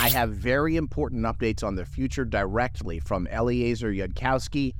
I 0.00 0.08
have 0.08 0.30
very 0.30 0.76
important 0.76 1.26
updates 1.26 1.62
on 1.62 1.74
the 1.74 1.84
future 1.84 2.24
directly 2.24 3.00
from 3.00 3.26
Eliezer 3.26 3.92
Yudkowsky, 3.92 4.72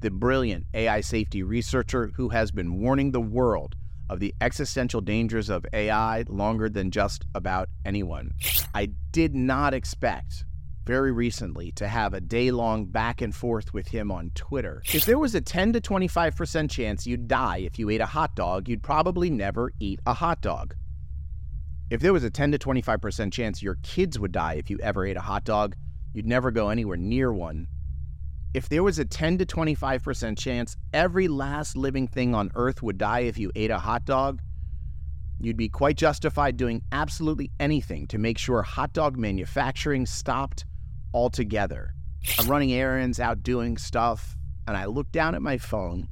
the 0.00 0.10
brilliant 0.10 0.66
AI 0.74 1.02
safety 1.02 1.44
researcher 1.44 2.10
who 2.16 2.30
has 2.30 2.50
been 2.50 2.80
warning 2.80 3.12
the 3.12 3.20
world 3.20 3.76
of 4.10 4.18
the 4.18 4.34
existential 4.40 5.00
dangers 5.00 5.50
of 5.50 5.64
AI 5.72 6.24
longer 6.26 6.68
than 6.68 6.90
just 6.90 7.24
about 7.32 7.68
anyone. 7.84 8.32
I 8.74 8.88
did 9.12 9.36
not 9.36 9.72
expect 9.72 10.44
very 10.84 11.12
recently 11.12 11.70
to 11.76 11.86
have 11.86 12.12
a 12.12 12.20
day 12.20 12.50
long 12.50 12.86
back 12.86 13.22
and 13.22 13.32
forth 13.32 13.72
with 13.72 13.86
him 13.86 14.10
on 14.10 14.32
Twitter. 14.34 14.82
If 14.92 15.04
there 15.04 15.18
was 15.20 15.36
a 15.36 15.40
10 15.40 15.74
to 15.74 15.80
25% 15.80 16.68
chance 16.68 17.06
you'd 17.06 17.28
die 17.28 17.58
if 17.58 17.78
you 17.78 17.88
ate 17.88 18.00
a 18.00 18.06
hot 18.06 18.34
dog, 18.34 18.68
you'd 18.68 18.82
probably 18.82 19.30
never 19.30 19.70
eat 19.78 20.00
a 20.06 20.14
hot 20.14 20.40
dog. 20.40 20.74
If 21.88 22.00
there 22.00 22.12
was 22.12 22.24
a 22.24 22.30
10 22.30 22.50
to 22.50 22.58
25% 22.58 23.32
chance 23.32 23.62
your 23.62 23.76
kids 23.84 24.18
would 24.18 24.32
die 24.32 24.54
if 24.54 24.68
you 24.68 24.78
ever 24.82 25.06
ate 25.06 25.16
a 25.16 25.20
hot 25.20 25.44
dog, 25.44 25.76
you'd 26.12 26.26
never 26.26 26.50
go 26.50 26.68
anywhere 26.70 26.96
near 26.96 27.32
one. 27.32 27.68
If 28.54 28.68
there 28.68 28.82
was 28.82 28.98
a 28.98 29.04
10 29.04 29.38
to 29.38 29.46
25% 29.46 30.36
chance 30.36 30.76
every 30.92 31.28
last 31.28 31.76
living 31.76 32.08
thing 32.08 32.34
on 32.34 32.50
earth 32.56 32.82
would 32.82 32.98
die 32.98 33.20
if 33.20 33.38
you 33.38 33.52
ate 33.54 33.70
a 33.70 33.78
hot 33.78 34.04
dog, 34.04 34.42
you'd 35.38 35.56
be 35.56 35.68
quite 35.68 35.96
justified 35.96 36.56
doing 36.56 36.82
absolutely 36.90 37.52
anything 37.60 38.08
to 38.08 38.18
make 38.18 38.38
sure 38.38 38.62
hot 38.62 38.92
dog 38.92 39.16
manufacturing 39.16 40.06
stopped 40.06 40.64
altogether. 41.14 41.94
I'm 42.40 42.48
running 42.48 42.72
errands, 42.72 43.20
out 43.20 43.44
doing 43.44 43.76
stuff, 43.76 44.36
and 44.66 44.76
I 44.76 44.86
look 44.86 45.12
down 45.12 45.36
at 45.36 45.42
my 45.42 45.56
phone 45.56 46.08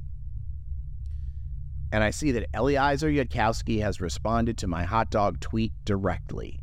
and 1.94 2.02
I 2.02 2.10
see 2.10 2.32
that 2.32 2.48
Eliezer 2.52 3.08
Yudkowsky 3.08 3.80
has 3.80 4.00
responded 4.00 4.58
to 4.58 4.66
my 4.66 4.82
hot 4.82 5.12
dog 5.12 5.38
tweet 5.38 5.72
directly. 5.84 6.58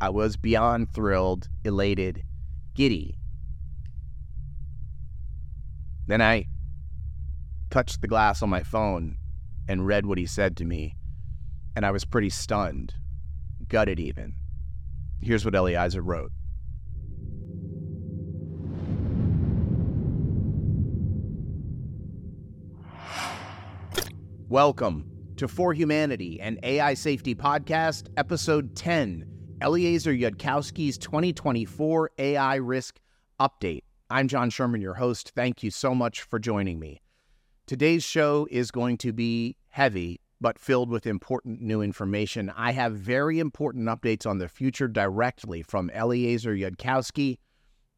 I 0.00 0.10
was 0.10 0.36
beyond 0.36 0.94
thrilled, 0.94 1.48
elated, 1.64 2.22
giddy. 2.76 3.18
Then 6.06 6.22
I 6.22 6.46
touched 7.68 8.00
the 8.00 8.06
glass 8.06 8.44
on 8.44 8.48
my 8.48 8.62
phone 8.62 9.16
and 9.68 9.88
read 9.88 10.06
what 10.06 10.18
he 10.18 10.26
said 10.26 10.56
to 10.58 10.64
me, 10.64 10.94
and 11.74 11.84
I 11.84 11.90
was 11.90 12.04
pretty 12.04 12.30
stunned, 12.30 12.94
gutted 13.66 13.98
even. 13.98 14.34
Here's 15.20 15.44
what 15.44 15.56
Eliezer 15.56 16.00
wrote. 16.00 16.30
Welcome 24.48 25.10
to 25.38 25.48
For 25.48 25.72
Humanity, 25.72 26.40
and 26.40 26.60
AI 26.62 26.94
Safety 26.94 27.34
Podcast, 27.34 28.10
Episode 28.16 28.76
10, 28.76 29.26
Eliezer 29.60 30.12
Yudkowsky's 30.12 30.96
2024 30.98 32.12
AI 32.16 32.54
Risk 32.54 33.00
Update. 33.40 33.82
I'm 34.08 34.28
John 34.28 34.50
Sherman, 34.50 34.80
your 34.80 34.94
host. 34.94 35.32
Thank 35.34 35.64
you 35.64 35.72
so 35.72 35.96
much 35.96 36.22
for 36.22 36.38
joining 36.38 36.78
me. 36.78 37.02
Today's 37.66 38.04
show 38.04 38.46
is 38.48 38.70
going 38.70 38.98
to 38.98 39.12
be 39.12 39.56
heavy, 39.66 40.20
but 40.40 40.60
filled 40.60 40.90
with 40.90 41.08
important 41.08 41.60
new 41.60 41.82
information. 41.82 42.52
I 42.56 42.70
have 42.70 42.92
very 42.92 43.40
important 43.40 43.88
updates 43.88 44.30
on 44.30 44.38
the 44.38 44.48
future 44.48 44.86
directly 44.86 45.62
from 45.62 45.90
Eliezer 45.90 46.54
Yudkowsky, 46.54 47.38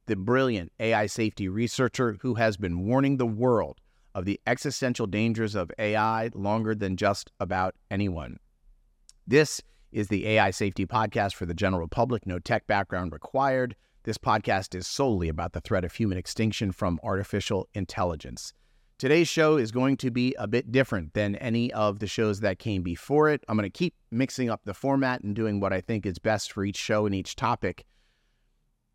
the 0.06 0.16
brilliant 0.16 0.72
AI 0.80 1.08
safety 1.08 1.46
researcher 1.46 2.16
who 2.22 2.36
has 2.36 2.56
been 2.56 2.86
warning 2.86 3.18
the 3.18 3.26
world 3.26 3.82
of 4.18 4.24
the 4.24 4.40
existential 4.48 5.06
dangers 5.06 5.54
of 5.54 5.70
AI 5.78 6.28
longer 6.34 6.74
than 6.74 6.96
just 6.96 7.30
about 7.38 7.76
anyone. 7.88 8.36
This 9.28 9.62
is 9.92 10.08
the 10.08 10.26
AI 10.26 10.50
Safety 10.50 10.84
Podcast 10.84 11.34
for 11.34 11.46
the 11.46 11.54
general 11.54 11.86
public, 11.86 12.26
no 12.26 12.40
tech 12.40 12.66
background 12.66 13.12
required. 13.12 13.76
This 14.02 14.18
podcast 14.18 14.74
is 14.74 14.88
solely 14.88 15.28
about 15.28 15.52
the 15.52 15.60
threat 15.60 15.84
of 15.84 15.92
human 15.92 16.18
extinction 16.18 16.72
from 16.72 16.98
artificial 17.04 17.68
intelligence. 17.74 18.52
Today's 18.98 19.28
show 19.28 19.56
is 19.56 19.70
going 19.70 19.96
to 19.98 20.10
be 20.10 20.34
a 20.36 20.48
bit 20.48 20.72
different 20.72 21.14
than 21.14 21.36
any 21.36 21.72
of 21.72 22.00
the 22.00 22.08
shows 22.08 22.40
that 22.40 22.58
came 22.58 22.82
before 22.82 23.28
it. 23.28 23.44
I'm 23.48 23.56
going 23.56 23.70
to 23.70 23.78
keep 23.78 23.94
mixing 24.10 24.50
up 24.50 24.62
the 24.64 24.74
format 24.74 25.22
and 25.22 25.36
doing 25.36 25.60
what 25.60 25.72
I 25.72 25.80
think 25.80 26.04
is 26.04 26.18
best 26.18 26.50
for 26.50 26.64
each 26.64 26.76
show 26.76 27.06
and 27.06 27.14
each 27.14 27.36
topic. 27.36 27.86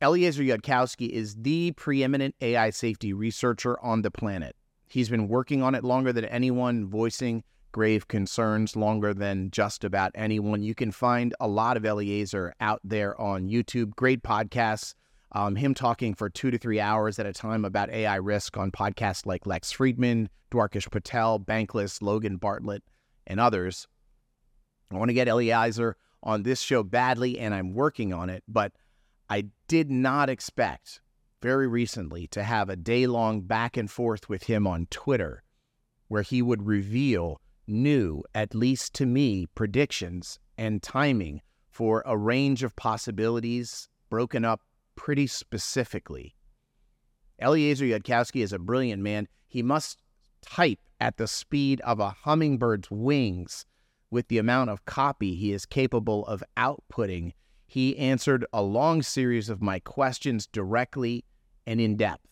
Eliezer 0.01 0.43
Yudkowsky 0.43 1.07
is 1.07 1.35
the 1.35 1.71
preeminent 1.71 2.35
AI 2.41 2.71
safety 2.71 3.13
researcher 3.13 3.79
on 3.79 4.01
the 4.01 4.11
planet. 4.11 4.57
He's 4.93 5.09
been 5.09 5.27
working 5.27 5.63
on 5.63 5.73
it 5.73 5.83
longer 5.83 6.13
than 6.13 6.25
anyone, 6.25 6.85
voicing 6.85 7.43
grave 7.71 8.07
concerns 8.07 8.75
longer 8.75 9.11
than 9.11 9.49
just 9.49 9.83
about 9.83 10.11
anyone. 10.13 10.61
You 10.61 10.75
can 10.75 10.91
find 10.91 11.33
a 11.39 11.47
lot 11.47 11.77
of 11.77 11.83
Eliezer 11.83 12.53
out 12.59 12.79
there 12.83 13.19
on 13.19 13.49
YouTube. 13.49 13.95
Great 13.95 14.21
podcasts. 14.21 14.93
Um, 15.31 15.55
him 15.55 15.73
talking 15.73 16.13
for 16.13 16.29
two 16.29 16.51
to 16.51 16.59
three 16.59 16.79
hours 16.79 17.17
at 17.17 17.25
a 17.25 17.33
time 17.33 17.65
about 17.65 17.89
AI 17.89 18.17
risk 18.17 18.55
on 18.55 18.69
podcasts 18.69 19.25
like 19.25 19.47
Lex 19.47 19.73
Fridman, 19.73 20.27
Dwarkesh 20.51 20.91
Patel, 20.91 21.39
Bankless, 21.39 22.03
Logan 22.03 22.37
Bartlett, 22.37 22.83
and 23.25 23.39
others. 23.39 23.87
I 24.91 24.97
want 24.97 25.09
to 25.09 25.15
get 25.15 25.27
Eliezer 25.27 25.97
on 26.21 26.43
this 26.43 26.61
show 26.61 26.83
badly, 26.83 27.39
and 27.39 27.55
I'm 27.55 27.73
working 27.73 28.13
on 28.13 28.29
it, 28.29 28.43
but 28.47 28.73
I 29.27 29.45
did 29.67 29.89
not 29.89 30.29
expect 30.29 31.01
very 31.43 31.67
recently 31.67 32.25
to 32.25 32.41
have 32.41 32.69
a 32.69 32.77
day 32.77 33.05
long 33.05 33.41
back 33.41 33.75
and 33.75 33.91
forth 33.91 34.29
with 34.29 34.43
him 34.43 34.65
on 34.65 34.87
Twitter 34.89 35.43
where 36.07 36.21
he 36.21 36.41
would 36.41 36.65
reveal 36.65 37.41
new, 37.67 38.23
at 38.33 38.55
least 38.55 38.93
to 38.93 39.05
me, 39.05 39.45
predictions 39.47 40.39
and 40.57 40.81
timing 40.81 41.41
for 41.69 42.01
a 42.05 42.17
range 42.17 42.63
of 42.63 42.73
possibilities 42.77 43.89
broken 44.09 44.45
up 44.45 44.61
pretty 44.95 45.27
specifically. 45.27 46.33
Eliezer 47.41 47.85
Yudkowsky 47.85 48.41
is 48.41 48.53
a 48.53 48.59
brilliant 48.59 49.01
man. 49.01 49.27
He 49.45 49.61
must 49.61 50.01
type 50.41 50.79
at 51.01 51.17
the 51.17 51.27
speed 51.27 51.81
of 51.81 51.99
a 51.99 52.15
hummingbird's 52.23 52.89
wings 52.89 53.65
with 54.09 54.29
the 54.29 54.37
amount 54.37 54.69
of 54.69 54.85
copy 54.85 55.35
he 55.35 55.51
is 55.51 55.65
capable 55.65 56.25
of 56.25 56.41
outputting. 56.55 57.33
He 57.65 57.97
answered 57.97 58.45
a 58.53 58.61
long 58.61 59.01
series 59.01 59.49
of 59.49 59.61
my 59.61 59.79
questions 59.79 60.47
directly 60.47 61.25
and 61.65 61.79
in 61.79 61.95
depth. 61.95 62.25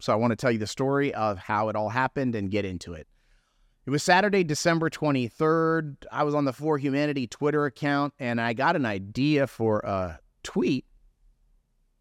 So 0.00 0.12
I 0.12 0.16
want 0.16 0.30
to 0.30 0.36
tell 0.36 0.50
you 0.50 0.58
the 0.58 0.66
story 0.66 1.12
of 1.14 1.38
how 1.38 1.68
it 1.68 1.76
all 1.76 1.88
happened 1.88 2.34
and 2.34 2.50
get 2.50 2.64
into 2.64 2.94
it. 2.94 3.06
It 3.86 3.90
was 3.90 4.02
Saturday, 4.02 4.44
December 4.44 4.90
23rd. 4.90 5.96
I 6.12 6.22
was 6.22 6.34
on 6.34 6.44
the 6.44 6.52
For 6.52 6.78
Humanity 6.78 7.26
Twitter 7.26 7.64
account 7.64 8.12
and 8.18 8.40
I 8.40 8.52
got 8.52 8.76
an 8.76 8.84
idea 8.84 9.46
for 9.46 9.80
a 9.80 10.18
tweet. 10.42 10.84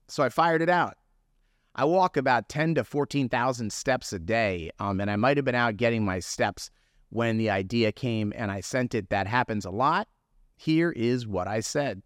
So 0.07 0.21
I 0.23 0.29
fired 0.29 0.61
it 0.61 0.69
out. 0.69 0.95
I 1.75 1.85
walk 1.85 2.17
about 2.17 2.49
10 2.49 2.75
to 2.75 2.83
14,000 2.83 3.71
steps 3.71 4.11
a 4.11 4.17
day, 4.17 4.71
um, 4.79 4.99
and 4.99 5.11
I 5.11 5.15
might 5.15 5.37
have 5.37 5.45
been 5.45 5.53
out 5.53 5.77
getting 5.77 6.03
my 6.03 6.19
steps 6.19 6.71
when 7.09 7.37
the 7.37 7.51
idea 7.51 7.91
came 7.91 8.33
and 8.35 8.51
I 8.51 8.61
sent 8.61 8.95
it. 8.95 9.09
That 9.09 9.27
happens 9.27 9.63
a 9.63 9.69
lot. 9.69 10.07
Here 10.55 10.91
is 10.91 11.27
what 11.27 11.47
I 11.47 11.59
said 11.59 12.01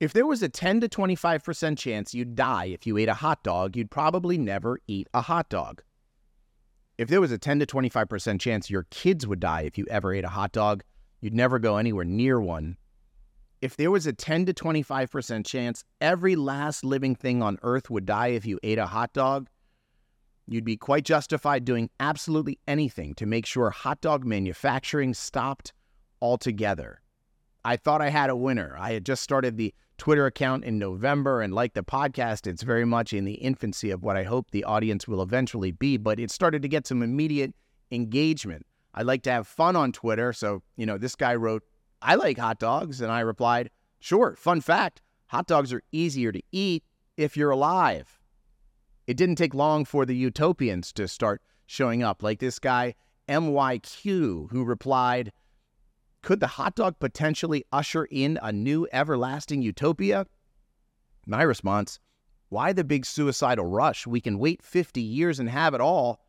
if 0.00 0.14
there 0.14 0.26
was 0.26 0.42
a 0.42 0.48
10 0.48 0.80
to 0.80 0.88
25% 0.88 1.76
chance 1.76 2.14
you'd 2.14 2.34
die 2.34 2.64
if 2.64 2.86
you 2.86 2.96
ate 2.96 3.10
a 3.10 3.14
hot 3.14 3.42
dog, 3.44 3.76
you'd 3.76 3.90
probably 3.90 4.38
never 4.38 4.80
eat 4.86 5.06
a 5.12 5.20
hot 5.20 5.50
dog. 5.50 5.82
If 6.96 7.08
there 7.08 7.20
was 7.20 7.32
a 7.32 7.38
10 7.38 7.60
to 7.60 7.66
25% 7.66 8.40
chance 8.40 8.70
your 8.70 8.86
kids 8.90 9.26
would 9.26 9.40
die 9.40 9.62
if 9.62 9.76
you 9.76 9.86
ever 9.90 10.14
ate 10.14 10.24
a 10.24 10.28
hot 10.28 10.52
dog, 10.52 10.82
you'd 11.20 11.34
never 11.34 11.58
go 11.58 11.76
anywhere 11.76 12.06
near 12.06 12.40
one. 12.40 12.78
If 13.60 13.76
there 13.76 13.90
was 13.90 14.06
a 14.06 14.14
10 14.14 14.46
to 14.46 14.54
25% 14.54 15.44
chance 15.44 15.84
every 16.00 16.34
last 16.34 16.82
living 16.82 17.14
thing 17.14 17.42
on 17.42 17.58
earth 17.62 17.90
would 17.90 18.06
die 18.06 18.28
if 18.28 18.46
you 18.46 18.58
ate 18.62 18.78
a 18.78 18.86
hot 18.86 19.12
dog, 19.12 19.48
you'd 20.46 20.64
be 20.64 20.78
quite 20.78 21.04
justified 21.04 21.66
doing 21.66 21.90
absolutely 22.00 22.58
anything 22.66 23.14
to 23.16 23.26
make 23.26 23.44
sure 23.44 23.68
hot 23.68 24.00
dog 24.00 24.24
manufacturing 24.24 25.12
stopped 25.12 25.74
altogether. 26.22 27.02
I 27.64 27.76
thought 27.76 28.00
I 28.00 28.08
had 28.08 28.30
a 28.30 28.36
winner. 28.36 28.74
I 28.78 28.92
had 28.92 29.04
just 29.04 29.22
started 29.22 29.58
the 29.58 29.74
Twitter 30.00 30.24
account 30.24 30.64
in 30.64 30.78
November. 30.78 31.42
And 31.42 31.52
like 31.52 31.74
the 31.74 31.84
podcast, 31.84 32.46
it's 32.46 32.62
very 32.62 32.86
much 32.86 33.12
in 33.12 33.26
the 33.26 33.34
infancy 33.34 33.90
of 33.90 34.02
what 34.02 34.16
I 34.16 34.22
hope 34.22 34.50
the 34.50 34.64
audience 34.64 35.06
will 35.06 35.20
eventually 35.20 35.72
be. 35.72 35.98
But 35.98 36.18
it 36.18 36.30
started 36.30 36.62
to 36.62 36.68
get 36.68 36.86
some 36.86 37.02
immediate 37.02 37.54
engagement. 37.90 38.64
I 38.94 39.02
like 39.02 39.22
to 39.24 39.30
have 39.30 39.46
fun 39.46 39.76
on 39.76 39.92
Twitter. 39.92 40.32
So, 40.32 40.62
you 40.76 40.86
know, 40.86 40.96
this 40.96 41.14
guy 41.14 41.34
wrote, 41.34 41.62
I 42.00 42.14
like 42.14 42.38
hot 42.38 42.58
dogs. 42.58 43.02
And 43.02 43.12
I 43.12 43.20
replied, 43.20 43.68
sure. 44.00 44.36
Fun 44.36 44.62
fact 44.62 45.02
hot 45.26 45.46
dogs 45.46 45.70
are 45.70 45.82
easier 45.92 46.32
to 46.32 46.42
eat 46.50 46.82
if 47.18 47.36
you're 47.36 47.50
alive. 47.50 48.18
It 49.06 49.18
didn't 49.18 49.36
take 49.36 49.54
long 49.54 49.84
for 49.84 50.06
the 50.06 50.16
utopians 50.16 50.94
to 50.94 51.08
start 51.08 51.42
showing 51.66 52.02
up, 52.02 52.22
like 52.22 52.38
this 52.38 52.58
guy, 52.58 52.94
MYQ, 53.28 54.50
who 54.50 54.64
replied, 54.64 55.30
could 56.22 56.40
the 56.40 56.46
hot 56.46 56.74
dog 56.74 56.98
potentially 56.98 57.64
usher 57.72 58.04
in 58.04 58.38
a 58.42 58.52
new 58.52 58.86
everlasting 58.92 59.62
utopia? 59.62 60.26
My 61.26 61.42
response 61.42 61.98
why 62.50 62.72
the 62.72 62.82
big 62.82 63.06
suicidal 63.06 63.64
rush? 63.64 64.08
We 64.08 64.20
can 64.20 64.38
wait 64.38 64.60
50 64.60 65.00
years 65.00 65.38
and 65.38 65.48
have 65.48 65.72
it 65.72 65.80
all, 65.80 66.20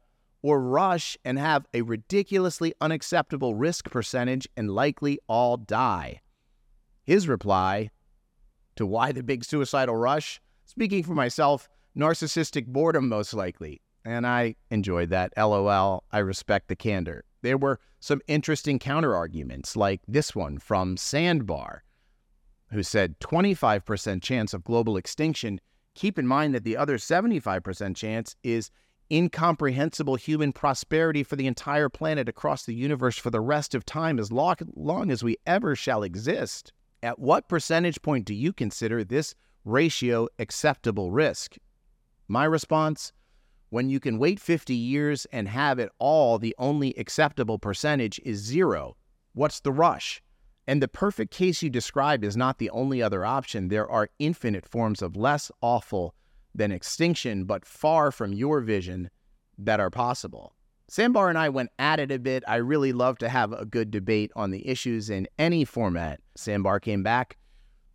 or 0.43 0.61
rush 0.61 1.17
and 1.25 1.37
have 1.39 1.65
a 1.73 1.81
ridiculously 1.81 2.73
unacceptable 2.79 3.55
risk 3.55 3.89
percentage 3.89 4.47
and 4.55 4.69
likely 4.69 5.19
all 5.27 5.57
die. 5.57 6.21
His 7.03 7.27
reply 7.27 7.89
to 8.75 8.85
why 8.85 9.11
the 9.11 9.23
big 9.23 9.43
suicidal 9.43 9.95
rush? 9.95 10.39
Speaking 10.65 11.03
for 11.03 11.15
myself, 11.15 11.67
narcissistic 11.97 12.67
boredom 12.67 13.09
most 13.09 13.33
likely. 13.33 13.81
And 14.05 14.25
I 14.25 14.55
enjoyed 14.69 15.09
that. 15.09 15.33
LOL. 15.37 16.03
I 16.11 16.19
respect 16.19 16.67
the 16.67 16.75
candor. 16.75 17.23
There 17.41 17.57
were 17.57 17.79
some 17.99 18.21
interesting 18.27 18.79
counter 18.79 19.15
arguments, 19.15 19.75
like 19.75 20.01
this 20.07 20.35
one 20.35 20.59
from 20.59 20.97
Sandbar, 20.97 21.83
who 22.71 22.83
said 22.83 23.19
25% 23.19 24.21
chance 24.21 24.53
of 24.53 24.63
global 24.63 24.97
extinction. 24.97 25.59
Keep 25.95 26.19
in 26.19 26.27
mind 26.27 26.53
that 26.55 26.63
the 26.63 26.77
other 26.77 26.97
75% 26.97 27.95
chance 27.95 28.35
is 28.43 28.71
incomprehensible 29.11 30.15
human 30.15 30.53
prosperity 30.53 31.21
for 31.23 31.35
the 31.35 31.47
entire 31.47 31.89
planet 31.89 32.29
across 32.29 32.65
the 32.65 32.73
universe 32.73 33.17
for 33.17 33.29
the 33.29 33.41
rest 33.41 33.75
of 33.75 33.85
time, 33.85 34.19
as 34.19 34.31
long, 34.31 34.55
long 34.75 35.11
as 35.11 35.23
we 35.23 35.35
ever 35.45 35.75
shall 35.75 36.03
exist. 36.03 36.71
At 37.03 37.19
what 37.19 37.49
percentage 37.49 38.01
point 38.01 38.25
do 38.25 38.33
you 38.33 38.53
consider 38.53 39.03
this 39.03 39.35
ratio 39.65 40.27
acceptable 40.39 41.11
risk? 41.11 41.57
My 42.27 42.45
response 42.45 43.11
when 43.71 43.89
you 43.89 44.01
can 44.01 44.19
wait 44.19 44.37
50 44.37 44.75
years 44.75 45.25
and 45.31 45.47
have 45.47 45.79
it 45.79 45.89
all, 45.97 46.37
the 46.37 46.53
only 46.57 46.93
acceptable 46.97 47.57
percentage 47.57 48.19
is 48.25 48.37
zero. 48.37 48.97
What's 49.33 49.61
the 49.61 49.71
rush? 49.71 50.21
And 50.67 50.83
the 50.83 50.89
perfect 50.89 51.33
case 51.33 51.63
you 51.63 51.69
described 51.69 52.25
is 52.25 52.35
not 52.35 52.59
the 52.59 52.69
only 52.71 53.01
other 53.01 53.25
option. 53.25 53.69
There 53.69 53.89
are 53.89 54.09
infinite 54.19 54.67
forms 54.67 55.01
of 55.01 55.15
less 55.15 55.49
awful 55.61 56.13
than 56.53 56.73
extinction, 56.73 57.45
but 57.45 57.65
far 57.65 58.11
from 58.11 58.33
your 58.33 58.59
vision, 58.59 59.09
that 59.57 59.79
are 59.79 59.89
possible. 59.89 60.53
Sambar 60.89 61.29
and 61.29 61.37
I 61.37 61.47
went 61.47 61.69
at 61.79 62.01
it 62.01 62.11
a 62.11 62.19
bit. 62.19 62.43
I 62.49 62.57
really 62.57 62.91
love 62.91 63.17
to 63.19 63.29
have 63.29 63.53
a 63.53 63.65
good 63.65 63.89
debate 63.89 64.31
on 64.35 64.51
the 64.51 64.67
issues 64.67 65.09
in 65.09 65.29
any 65.39 65.63
format. 65.63 66.19
Sambar 66.37 66.81
came 66.81 67.03
back 67.03 67.37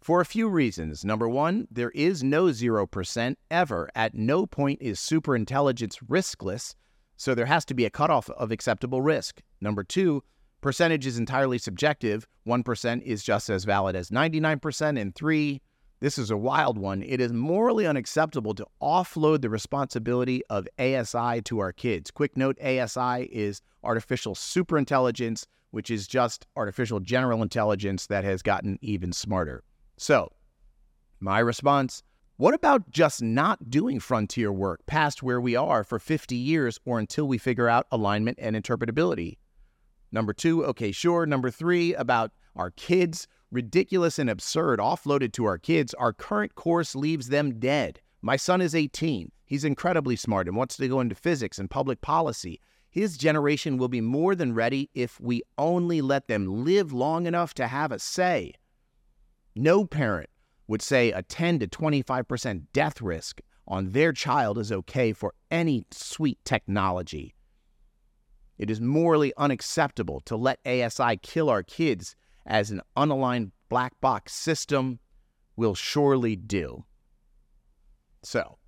for 0.06 0.20
a 0.20 0.24
few 0.24 0.48
reasons. 0.48 1.04
Number 1.04 1.28
one, 1.28 1.66
there 1.68 1.90
is 1.90 2.22
no 2.22 2.44
0% 2.44 3.34
ever. 3.50 3.90
At 3.96 4.14
no 4.14 4.46
point 4.46 4.80
is 4.80 5.00
superintelligence 5.00 5.96
riskless, 6.06 6.76
so 7.16 7.34
there 7.34 7.46
has 7.46 7.64
to 7.64 7.74
be 7.74 7.86
a 7.86 7.90
cutoff 7.90 8.30
of 8.30 8.52
acceptable 8.52 9.02
risk. 9.02 9.42
Number 9.60 9.82
two, 9.82 10.22
percentage 10.60 11.08
is 11.08 11.18
entirely 11.18 11.58
subjective. 11.58 12.28
1% 12.46 13.02
is 13.02 13.24
just 13.24 13.50
as 13.50 13.64
valid 13.64 13.96
as 13.96 14.10
99%. 14.10 14.96
And 14.96 15.12
three, 15.12 15.60
this 15.98 16.18
is 16.18 16.30
a 16.30 16.36
wild 16.36 16.78
one. 16.78 17.02
It 17.02 17.20
is 17.20 17.32
morally 17.32 17.84
unacceptable 17.84 18.54
to 18.54 18.66
offload 18.80 19.42
the 19.42 19.50
responsibility 19.50 20.40
of 20.48 20.68
ASI 20.78 21.42
to 21.46 21.58
our 21.58 21.72
kids. 21.72 22.12
Quick 22.12 22.36
note 22.36 22.56
ASI 22.60 23.24
is 23.24 23.60
artificial 23.82 24.36
superintelligence, 24.36 25.46
which 25.72 25.90
is 25.90 26.06
just 26.06 26.46
artificial 26.54 27.00
general 27.00 27.42
intelligence 27.42 28.06
that 28.06 28.22
has 28.22 28.40
gotten 28.40 28.78
even 28.82 29.12
smarter. 29.12 29.64
So, 29.96 30.32
my 31.20 31.38
response 31.38 32.02
what 32.38 32.52
about 32.52 32.90
just 32.90 33.22
not 33.22 33.70
doing 33.70 33.98
frontier 33.98 34.52
work 34.52 34.84
past 34.84 35.22
where 35.22 35.40
we 35.40 35.56
are 35.56 35.82
for 35.82 35.98
50 35.98 36.36
years 36.36 36.78
or 36.84 36.98
until 36.98 37.26
we 37.26 37.38
figure 37.38 37.66
out 37.66 37.86
alignment 37.90 38.38
and 38.38 38.54
interpretability? 38.54 39.38
Number 40.12 40.34
two, 40.34 40.62
okay, 40.66 40.92
sure. 40.92 41.24
Number 41.24 41.50
three, 41.50 41.94
about 41.94 42.32
our 42.54 42.70
kids, 42.72 43.26
ridiculous 43.50 44.18
and 44.18 44.28
absurd, 44.28 44.80
offloaded 44.80 45.32
to 45.32 45.46
our 45.46 45.56
kids. 45.56 45.94
Our 45.94 46.12
current 46.12 46.54
course 46.56 46.94
leaves 46.94 47.28
them 47.28 47.58
dead. 47.58 48.00
My 48.20 48.36
son 48.36 48.60
is 48.60 48.74
18. 48.74 49.32
He's 49.46 49.64
incredibly 49.64 50.16
smart 50.16 50.46
and 50.46 50.58
wants 50.58 50.76
to 50.76 50.88
go 50.88 51.00
into 51.00 51.14
physics 51.14 51.58
and 51.58 51.70
public 51.70 52.02
policy. 52.02 52.60
His 52.90 53.16
generation 53.16 53.78
will 53.78 53.88
be 53.88 54.02
more 54.02 54.34
than 54.34 54.54
ready 54.54 54.90
if 54.92 55.18
we 55.20 55.42
only 55.56 56.02
let 56.02 56.28
them 56.28 56.64
live 56.66 56.92
long 56.92 57.26
enough 57.26 57.54
to 57.54 57.66
have 57.66 57.92
a 57.92 57.98
say. 57.98 58.52
No 59.58 59.86
parent 59.86 60.28
would 60.68 60.82
say 60.82 61.12
a 61.12 61.22
10 61.22 61.60
to 61.60 61.66
25% 61.66 62.66
death 62.74 63.00
risk 63.00 63.40
on 63.66 63.92
their 63.92 64.12
child 64.12 64.58
is 64.58 64.70
okay 64.70 65.14
for 65.14 65.32
any 65.50 65.86
sweet 65.90 66.38
technology. 66.44 67.34
It 68.58 68.68
is 68.70 68.82
morally 68.82 69.32
unacceptable 69.38 70.20
to 70.26 70.36
let 70.36 70.60
ASI 70.66 71.16
kill 71.22 71.48
our 71.48 71.62
kids 71.62 72.16
as 72.44 72.70
an 72.70 72.82
unaligned 72.98 73.52
black 73.70 73.98
box 74.00 74.34
system 74.34 75.00
will 75.56 75.74
surely 75.74 76.36
do. 76.36 76.84
So, 78.22 78.58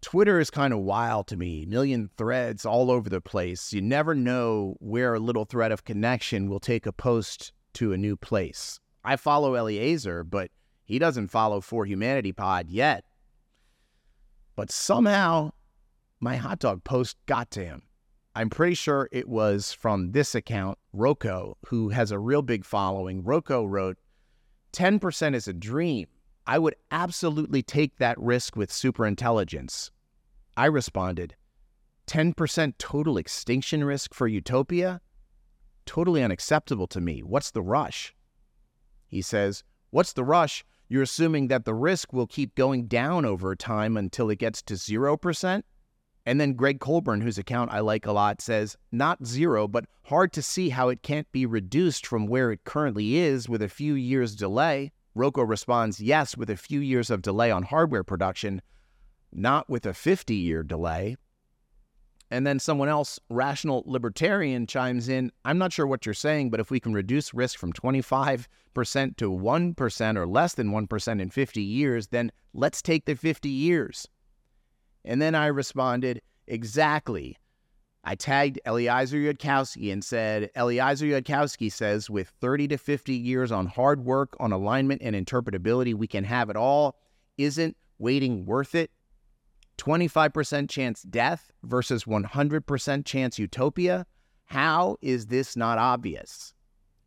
Twitter 0.00 0.38
is 0.38 0.50
kind 0.50 0.72
of 0.72 0.80
wild 0.80 1.26
to 1.28 1.36
me. 1.36 1.66
Million 1.66 2.10
threads 2.16 2.64
all 2.64 2.92
over 2.92 3.10
the 3.10 3.20
place. 3.20 3.72
You 3.72 3.82
never 3.82 4.14
know 4.14 4.76
where 4.78 5.14
a 5.14 5.20
little 5.20 5.44
thread 5.44 5.72
of 5.72 5.84
connection 5.84 6.48
will 6.48 6.60
take 6.60 6.86
a 6.86 6.92
post 6.92 7.52
to 7.74 7.92
a 7.92 7.98
new 7.98 8.16
place. 8.16 8.78
I 9.04 9.16
follow 9.16 9.54
Eliezer, 9.54 10.24
but 10.24 10.50
he 10.84 10.98
doesn't 10.98 11.28
follow 11.28 11.60
For 11.60 11.86
Humanity 11.86 12.32
Pod 12.32 12.68
yet. 12.68 13.04
But 14.56 14.70
somehow 14.70 15.52
my 16.20 16.36
hot 16.36 16.58
dog 16.58 16.84
post 16.84 17.16
got 17.26 17.50
to 17.52 17.64
him. 17.64 17.82
I'm 18.34 18.50
pretty 18.50 18.74
sure 18.74 19.08
it 19.10 19.28
was 19.28 19.72
from 19.72 20.12
this 20.12 20.34
account, 20.34 20.78
Roko, 20.94 21.54
who 21.66 21.88
has 21.88 22.10
a 22.10 22.18
real 22.18 22.42
big 22.42 22.64
following. 22.64 23.22
Roko 23.22 23.68
wrote, 23.68 23.98
10% 24.72 25.34
is 25.34 25.48
a 25.48 25.52
dream. 25.52 26.06
I 26.46 26.58
would 26.58 26.76
absolutely 26.90 27.62
take 27.62 27.96
that 27.96 28.18
risk 28.18 28.56
with 28.56 28.70
superintelligence. 28.70 29.90
I 30.56 30.66
responded, 30.66 31.34
10% 32.06 32.74
total 32.78 33.16
extinction 33.16 33.84
risk 33.84 34.14
for 34.14 34.26
utopia? 34.26 35.00
Totally 35.86 36.22
unacceptable 36.22 36.86
to 36.88 37.00
me. 37.00 37.22
What's 37.22 37.50
the 37.50 37.62
rush? 37.62 38.14
He 39.10 39.22
says, 39.22 39.64
What's 39.90 40.12
the 40.12 40.24
rush? 40.24 40.64
You're 40.88 41.02
assuming 41.02 41.48
that 41.48 41.64
the 41.64 41.74
risk 41.74 42.12
will 42.12 42.26
keep 42.26 42.54
going 42.54 42.86
down 42.86 43.24
over 43.24 43.54
time 43.54 43.96
until 43.96 44.30
it 44.30 44.38
gets 44.38 44.62
to 44.62 44.74
0%? 44.74 45.62
And 46.26 46.40
then 46.40 46.52
Greg 46.52 46.80
Colbourn, 46.80 47.22
whose 47.22 47.38
account 47.38 47.72
I 47.72 47.80
like 47.80 48.06
a 48.06 48.12
lot, 48.12 48.40
says, 48.40 48.76
Not 48.92 49.26
zero, 49.26 49.66
but 49.66 49.86
hard 50.04 50.32
to 50.34 50.42
see 50.42 50.68
how 50.68 50.88
it 50.88 51.02
can't 51.02 51.30
be 51.32 51.46
reduced 51.46 52.06
from 52.06 52.26
where 52.26 52.52
it 52.52 52.64
currently 52.64 53.16
is 53.16 53.48
with 53.48 53.62
a 53.62 53.68
few 53.68 53.94
years' 53.94 54.36
delay. 54.36 54.92
Roko 55.16 55.48
responds, 55.48 56.00
Yes, 56.00 56.36
with 56.36 56.50
a 56.50 56.56
few 56.56 56.80
years 56.80 57.10
of 57.10 57.22
delay 57.22 57.50
on 57.50 57.64
hardware 57.64 58.04
production, 58.04 58.62
not 59.32 59.68
with 59.68 59.86
a 59.86 59.94
50 59.94 60.34
year 60.34 60.62
delay. 60.62 61.16
And 62.30 62.46
then 62.46 62.60
someone 62.60 62.88
else, 62.88 63.18
rational 63.28 63.82
libertarian, 63.86 64.66
chimes 64.66 65.08
in 65.08 65.32
I'm 65.44 65.58
not 65.58 65.72
sure 65.72 65.86
what 65.86 66.06
you're 66.06 66.14
saying, 66.14 66.50
but 66.50 66.60
if 66.60 66.70
we 66.70 66.78
can 66.78 66.92
reduce 66.92 67.34
risk 67.34 67.58
from 67.58 67.72
25% 67.72 68.46
to 69.16 69.30
1% 69.30 70.16
or 70.16 70.26
less 70.26 70.54
than 70.54 70.70
1% 70.70 71.20
in 71.20 71.30
50 71.30 71.60
years, 71.60 72.06
then 72.08 72.30
let's 72.54 72.82
take 72.82 73.04
the 73.06 73.16
50 73.16 73.48
years. 73.48 74.06
And 75.04 75.20
then 75.20 75.34
I 75.34 75.46
responded, 75.46 76.22
Exactly. 76.46 77.36
I 78.02 78.14
tagged 78.14 78.58
Eliezer 78.66 79.18
Yudkowsky 79.18 79.92
and 79.92 80.02
said, 80.02 80.50
Eliezer 80.56 81.06
Yudkowsky 81.06 81.70
says, 81.70 82.08
with 82.08 82.28
30 82.40 82.68
to 82.68 82.78
50 82.78 83.14
years 83.14 83.52
on 83.52 83.66
hard 83.66 84.04
work, 84.04 84.36
on 84.40 84.52
alignment 84.52 85.02
and 85.02 85.14
interpretability, 85.14 85.94
we 85.94 86.06
can 86.06 86.24
have 86.24 86.48
it 86.48 86.56
all. 86.56 86.96
Isn't 87.36 87.76
waiting 87.98 88.46
worth 88.46 88.74
it? 88.74 88.90
25% 89.80 90.68
chance 90.68 91.02
death 91.02 91.50
versus 91.62 92.04
100% 92.04 93.04
chance 93.04 93.38
utopia? 93.38 94.06
How 94.44 94.96
is 95.00 95.26
this 95.26 95.56
not 95.56 95.78
obvious? 95.78 96.54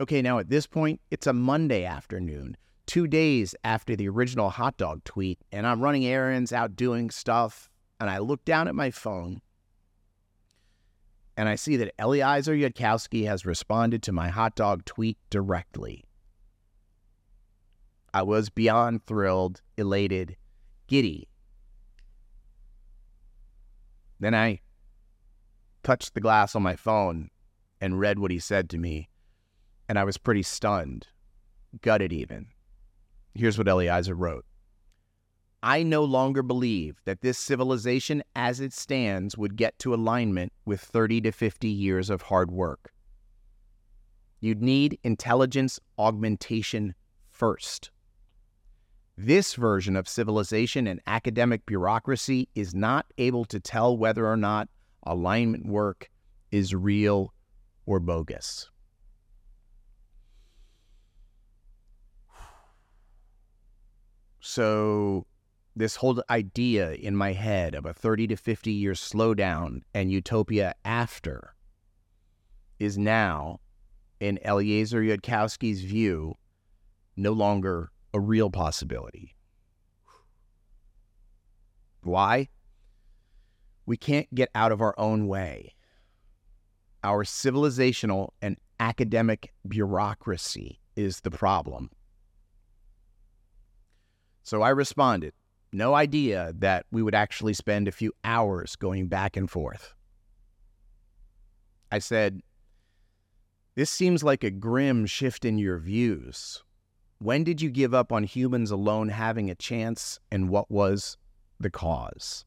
Okay, 0.01 0.22
now 0.22 0.39
at 0.39 0.50
this 0.50 0.65
point, 0.65 1.00
it's 1.12 1.27
a 1.27 1.34
Monday 1.34 1.86
afternoon, 1.86 2.58
two 2.88 3.08
days 3.08 3.53
after 3.63 3.96
the 3.96 4.10
original 4.10 4.50
hot 4.50 4.77
dog 4.77 5.03
tweet, 5.03 5.39
and 5.51 5.68
I'm 5.68 5.82
running 5.82 6.06
errands, 6.06 6.51
out 6.51 6.75
doing 6.75 7.12
stuff, 7.12 7.70
and 8.00 8.10
I 8.10 8.18
look 8.18 8.44
down 8.44 8.68
at 8.68 8.75
my 8.75 8.92
phone 8.92 9.42
and 11.36 11.50
I 11.50 11.56
see 11.56 11.77
that 11.77 11.94
Eliezer 12.00 12.53
Yudkowsky 12.53 13.25
has 13.25 13.46
responded 13.46 14.03
to 14.03 14.12
my 14.12 14.30
hot 14.30 14.56
dog 14.56 14.86
tweet 14.86 15.18
directly. 15.30 16.03
I 18.13 18.22
was 18.22 18.50
beyond 18.50 19.06
thrilled, 19.06 19.62
elated, 19.75 20.36
giddy 20.88 21.27
then 24.24 24.36
I 24.36 24.62
touched 25.84 26.13
the 26.13 26.22
glass 26.22 26.56
on 26.56 26.63
my 26.63 26.75
phone 26.75 27.30
and 27.82 28.00
read 28.00 28.20
what 28.20 28.32
he 28.32 28.39
said 28.39 28.70
to 28.70 28.77
me, 28.77 29.10
and 29.89 30.00
I 30.00 30.03
was 30.03 30.18
pretty 30.18 30.44
stunned, 30.44 31.08
gutted 31.82 32.13
even. 32.13 32.48
Here's 33.34 33.58
what 33.58 33.68
Eliezer 33.68 34.15
wrote 34.15 34.46
I 35.62 35.82
no 35.82 36.03
longer 36.03 36.44
believe 36.44 37.01
that 37.06 37.22
this 37.22 37.38
civilization 37.38 38.22
as 38.36 38.60
it 38.60 38.74
stands 38.74 39.38
would 39.38 39.56
get 39.56 39.80
to 39.80 39.94
alignment 39.94 40.51
with 40.65 40.82
30 40.82 41.22
to 41.22 41.32
50 41.32 41.70
years 41.70 42.10
of 42.10 42.24
hard 42.24 42.51
work. 42.51 42.92
You'd 44.42 44.62
need 44.62 45.00
intelligence 45.03 45.80
augmentation 45.98 46.96
first. 47.32 47.92
This 49.17 49.53
version 49.53 49.96
of 49.96 50.08
civilization 50.08 50.88
and 50.88 51.00
academic 51.05 51.65
bureaucracy 51.67 52.50
is 52.55 52.74
not 52.74 53.05
able 53.20 53.46
to 53.46 53.60
tell 53.60 53.96
whether 53.96 54.25
or 54.25 54.38
not 54.38 54.70
alignment 55.03 55.67
work 55.67 56.10
is 56.51 56.74
real 56.74 57.34
or 57.86 58.00
bogus. 58.00 58.70
So, 64.39 65.25
this 65.75 65.96
whole 65.96 66.22
idea 66.29 66.93
in 66.93 67.15
my 67.15 67.34
head 67.34 67.75
of 67.75 67.86
a 67.86 67.93
30 67.93 68.27
to 68.27 68.36
50 68.36 68.72
year 68.72 68.93
slowdown 68.93 69.82
and 69.93 70.12
utopia 70.12 70.74
after 70.84 71.55
is 72.79 72.98
now, 72.98 73.60
in 74.20 74.39
Eliezer 74.43 75.01
Yudkowsky's 75.01 75.82
view, 75.82 76.36
no 77.15 77.32
longer 77.32 77.91
a 78.13 78.20
real 78.20 78.50
possibility. 78.50 79.36
Why? 82.03 82.50
We 83.86 83.98
can't 83.98 84.34
get 84.34 84.50
out 84.55 84.72
of 84.72 84.82
our 84.82 84.93
own 84.98 85.27
way. 85.27 85.74
Our 87.03 87.24
civilizational 87.24 88.29
and 88.41 88.58
academic 88.79 89.53
bureaucracy 89.67 90.79
is 90.96 91.22
the 91.22 91.32
problem. 91.32 91.89
So 94.43 94.62
I 94.62 94.70
responded, 94.70 95.34
no 95.72 95.96
idea 95.96 96.53
that 96.58 96.86
we 96.91 97.01
would 97.01 97.15
actually 97.15 97.53
spend 97.53 97.88
a 97.88 97.91
few 97.91 98.13
hours 98.24 98.75
going 98.75 99.08
back 99.08 99.36
and 99.36 99.50
forth. 99.50 99.96
I 101.91 102.00
said, 102.00 102.41
This 103.75 103.89
seems 103.89 104.24
like 104.24 104.43
a 104.43 104.51
grim 104.51 105.05
shift 105.05 105.46
in 105.46 105.58
your 105.58 105.77
views. 105.77 106.63
When 107.24 107.46
did 107.46 107.62
you 107.62 107.70
give 107.70 107.94
up 107.94 108.12
on 108.12 108.25
humans 108.25 108.70
alone 108.70 109.08
having 109.08 109.50
a 109.50 109.56
chance, 109.56 110.20
and 110.30 110.50
what 110.50 110.70
was 110.70 111.15
the 111.58 111.70
cause? 111.70 112.44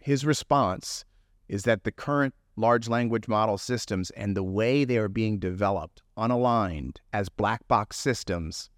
His 0.00 0.26
response 0.26 1.04
is 1.46 1.62
that 1.62 1.84
the 1.84 1.92
current 1.92 2.34
large 2.56 2.88
language 2.88 3.28
model 3.28 3.56
systems 3.56 4.10
and 4.16 4.36
the 4.36 4.42
way 4.42 4.84
they 4.84 4.98
are 4.98 5.08
being 5.08 5.38
developed, 5.38 6.02
unaligned 6.18 6.96
as 7.12 7.28
black 7.28 7.68
box 7.68 7.96
systems, 7.96 8.68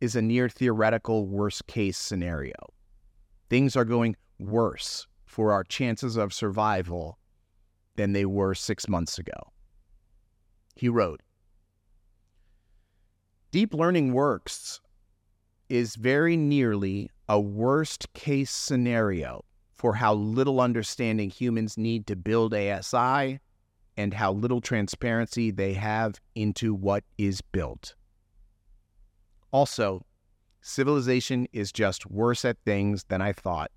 is 0.00 0.14
a 0.14 0.22
near 0.22 0.48
theoretical 0.48 1.26
worst 1.26 1.66
case 1.66 1.98
scenario. 1.98 2.54
Things 3.50 3.74
are 3.74 3.84
going 3.84 4.14
worse 4.38 5.08
for 5.24 5.50
our 5.50 5.64
chances 5.64 6.16
of 6.16 6.32
survival 6.32 7.18
than 7.96 8.12
they 8.12 8.24
were 8.24 8.54
six 8.54 8.88
months 8.88 9.18
ago. 9.18 9.50
He 10.76 10.88
wrote, 10.88 11.22
Deep 13.50 13.72
learning 13.72 14.12
works 14.12 14.80
is 15.68 15.96
very 15.96 16.36
nearly 16.36 17.10
a 17.28 17.40
worst 17.40 18.12
case 18.12 18.50
scenario 18.50 19.44
for 19.72 19.94
how 19.94 20.14
little 20.14 20.60
understanding 20.60 21.30
humans 21.30 21.76
need 21.76 22.06
to 22.06 22.16
build 22.16 22.54
ASI 22.54 23.40
and 23.96 24.14
how 24.14 24.32
little 24.32 24.60
transparency 24.60 25.50
they 25.50 25.74
have 25.74 26.20
into 26.34 26.74
what 26.74 27.04
is 27.18 27.40
built. 27.40 27.94
Also, 29.52 30.04
civilization 30.60 31.46
is 31.52 31.72
just 31.72 32.06
worse 32.06 32.44
at 32.44 32.58
things 32.64 33.04
than 33.04 33.22
I 33.22 33.32
thought 33.32 33.70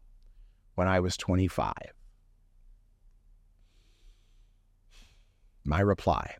when 0.76 0.88
I 0.88 1.00
was 1.00 1.16
25. 1.16 1.74
My 5.64 5.80
reply 5.80 6.36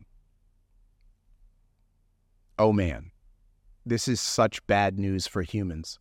Oh 2.58 2.74
man, 2.74 3.10
this 3.84 4.08
is 4.08 4.20
such 4.20 4.66
bad 4.66 4.98
news 4.98 5.26
for 5.26 5.42
humans. 5.42 5.98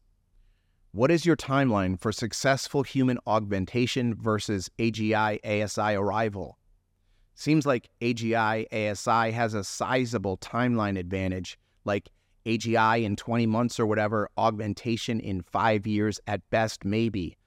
What 0.92 1.12
is 1.12 1.26
your 1.26 1.36
timeline 1.36 2.00
for 2.00 2.12
successful 2.12 2.84
human 2.84 3.20
augmentation 3.28 4.16
versus 4.16 4.70
AGI 4.80 5.40
ASI 5.46 5.96
arrival? 5.96 6.58
Seems 7.36 7.66
like 7.66 7.90
AGI 8.02 8.66
ASI 8.74 9.32
has 9.32 9.54
a 9.54 9.64
sizable 9.64 10.38
timeline 10.38 10.98
advantage, 10.98 11.58
like 11.86 12.10
AGI 12.46 13.04
in 13.04 13.16
20 13.16 13.46
months 13.46 13.80
or 13.80 13.86
whatever, 13.86 14.30
augmentation 14.38 15.20
in 15.20 15.42
five 15.44 15.86
years 15.86 16.20
at 16.28 16.42
best, 16.50 16.84
maybe. 16.84 17.38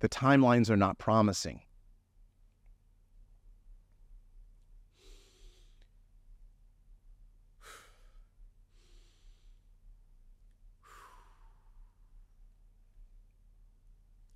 The 0.00 0.08
timelines 0.08 0.70
are 0.70 0.76
not 0.76 0.98
promising. 0.98 1.62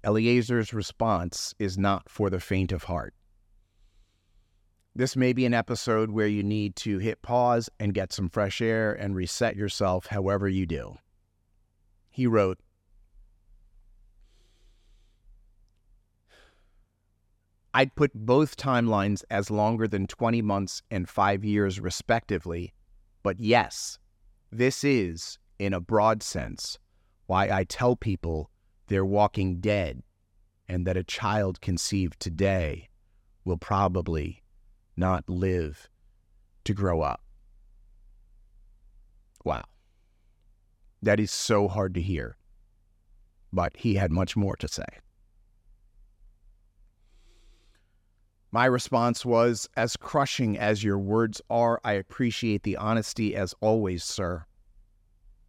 Eliezer's 0.05 0.75
response 0.75 1.55
is 1.59 1.79
not 1.79 2.09
for 2.09 2.31
the 2.31 2.41
faint 2.41 2.73
of 2.73 2.85
heart. 2.85 3.15
This 4.95 5.17
may 5.17 5.33
be 5.33 5.45
an 5.45 5.55
episode 5.55 6.11
where 6.11 6.29
you 6.29 6.45
need 6.45 6.77
to 6.77 6.99
hit 6.99 7.23
pause 7.23 7.69
and 7.81 7.95
get 7.95 8.13
some 8.13 8.29
fresh 8.29 8.61
air 8.61 8.93
and 8.93 9.17
reset 9.17 9.57
yourself 9.57 10.07
however 10.07 10.49
you 10.49 10.67
do. 10.67 10.99
He 12.11 12.29
wrote, 12.29 12.59
I'd 17.77 17.97
put 17.97 18.15
both 18.15 18.57
timelines 18.57 19.25
as 19.31 19.51
longer 19.51 19.89
than 19.89 20.07
20 20.07 20.43
months 20.43 20.81
and 20.93 21.09
five 21.09 21.45
years, 21.45 21.81
respectively. 21.81 22.73
But 23.25 23.41
yes, 23.41 23.99
this 24.53 24.85
is, 24.85 25.41
in 25.59 25.73
a 25.73 25.81
broad 25.81 26.23
sense, 26.23 26.79
why 27.27 27.51
I 27.51 27.65
tell 27.65 27.97
people 27.97 28.49
they're 28.87 29.05
walking 29.05 29.61
dead, 29.61 30.03
and 30.69 30.87
that 30.87 30.97
a 30.97 31.05
child 31.05 31.61
conceived 31.61 32.21
today 32.21 32.89
will 33.45 33.57
probably 33.57 34.43
not 34.97 35.29
live 35.29 35.89
to 36.65 36.73
grow 36.75 37.03
up. 37.03 37.21
Wow. 39.45 39.65
That 41.03 41.21
is 41.21 41.31
so 41.31 41.69
hard 41.69 41.95
to 41.95 42.01
hear. 42.01 42.37
But 43.53 43.77
he 43.77 43.95
had 43.95 44.11
much 44.11 44.37
more 44.37 44.57
to 44.57 44.69
say. 44.69 44.87
My 48.51 48.67
response 48.67 49.25
was 49.25 49.69
As 49.77 49.97
crushing 49.97 50.57
as 50.57 50.85
your 50.85 50.99
words 50.99 51.43
are, 51.51 51.81
I 51.85 51.93
appreciate 51.93 52.63
the 52.63 52.77
honesty 52.77 53.35
as 53.35 53.55
always, 53.61 54.05
sir. 54.05 54.47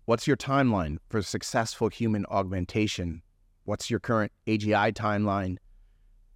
What's 0.05 0.27
your 0.27 0.37
timeline 0.37 0.97
for 1.09 1.23
successful 1.23 1.89
human 1.89 2.27
augmentation? 2.29 3.23
What's 3.63 3.89
your 3.89 3.99
current 3.99 4.31
AGI 4.45 4.93
timeline? 4.93 5.57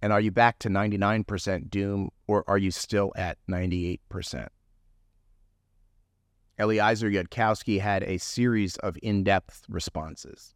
And 0.02 0.12
are 0.12 0.20
you 0.20 0.32
back 0.32 0.58
to 0.60 0.68
99% 0.68 1.70
doom 1.70 2.10
or 2.26 2.42
are 2.48 2.58
you 2.58 2.72
still 2.72 3.12
at 3.14 3.38
98%? 3.48 4.48
Eliezer 6.58 7.08
Yudkowsky 7.08 7.80
had 7.80 8.02
a 8.02 8.18
series 8.18 8.76
of 8.78 8.98
in 9.04 9.22
depth 9.22 9.62
responses. 9.68 10.52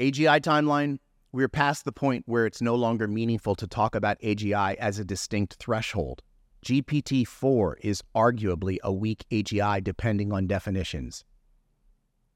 AGI 0.00 0.40
timeline, 0.40 0.98
we're 1.30 1.48
past 1.48 1.84
the 1.84 1.92
point 1.92 2.24
where 2.26 2.44
it's 2.44 2.60
no 2.60 2.74
longer 2.74 3.06
meaningful 3.06 3.54
to 3.54 3.68
talk 3.68 3.94
about 3.94 4.18
AGI 4.18 4.74
as 4.74 4.98
a 4.98 5.04
distinct 5.04 5.54
threshold. 5.60 6.22
GPT 6.66 7.24
4 7.24 7.78
is 7.82 8.02
arguably 8.16 8.78
a 8.82 8.92
weak 8.92 9.24
AGI 9.30 9.82
depending 9.82 10.32
on 10.32 10.48
definitions. 10.48 11.24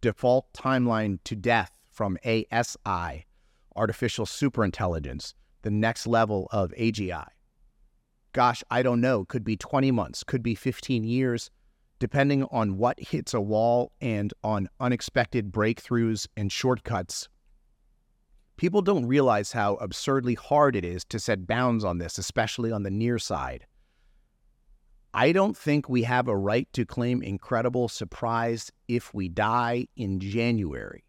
Default 0.01 0.53
timeline 0.53 1.19
to 1.25 1.35
death 1.35 1.79
from 1.91 2.19
ASI, 2.25 3.27
artificial 3.75 4.27
superintelligence, 4.27 5.35
the 5.63 5.71
next 5.71 6.07
level 6.07 6.49
of 6.53 6.73
AGI. 6.73 7.27
Gosh, 8.33 8.63
I 8.71 8.83
don't 8.83 9.01
know, 9.01 9.25
could 9.25 9.45
be 9.45 9.57
20 9.57 9.91
months, 9.91 10.23
could 10.23 10.43
be 10.43 10.55
15 10.55 11.05
years, 11.05 11.51
depending 11.99 12.45
on 12.45 12.77
what 12.77 13.01
hits 13.01 13.33
a 13.33 13.41
wall 13.41 13.93
and 14.01 14.35
on 14.45 14.69
unexpected 14.79 15.51
breakthroughs 15.51 16.27
and 16.37 16.53
shortcuts. 16.53 17.29
People 18.57 18.83
don't 18.83 19.07
realize 19.07 19.53
how 19.53 19.75
absurdly 19.77 20.35
hard 20.35 20.77
it 20.77 20.85
is 20.85 21.05
to 21.07 21.19
set 21.19 21.47
bounds 21.47 21.85
on 21.85 21.99
this, 21.99 22.19
especially 22.19 22.73
on 22.73 22.83
the 22.83 22.91
near 22.91 23.19
side. 23.19 23.67
I 25.19 25.33
don't 25.33 25.57
think 25.57 25.89
we 25.89 26.03
have 26.03 26.29
a 26.29 26.37
right 26.37 26.71
to 26.75 26.85
claim 26.85 27.23
incredible 27.23 27.89
surprise 27.89 28.71
if 28.87 29.15
we 29.15 29.31
die 29.31 29.89
in 29.97 30.21
January. 30.21 31.05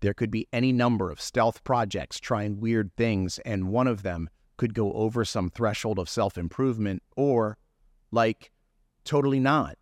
There 0.00 0.14
could 0.14 0.30
be 0.30 0.48
any 0.54 0.72
number 0.72 1.10
of 1.10 1.20
stealth 1.20 1.62
projects 1.62 2.18
trying 2.18 2.60
weird 2.60 2.96
things, 2.96 3.40
and 3.40 3.68
one 3.68 3.86
of 3.86 4.02
them 4.02 4.30
could 4.56 4.72
go 4.72 4.94
over 4.94 5.22
some 5.22 5.50
threshold 5.50 5.98
of 5.98 6.08
self 6.08 6.38
improvement, 6.38 7.02
or, 7.14 7.58
like, 8.10 8.50
totally 9.04 9.38
not. 9.38 9.76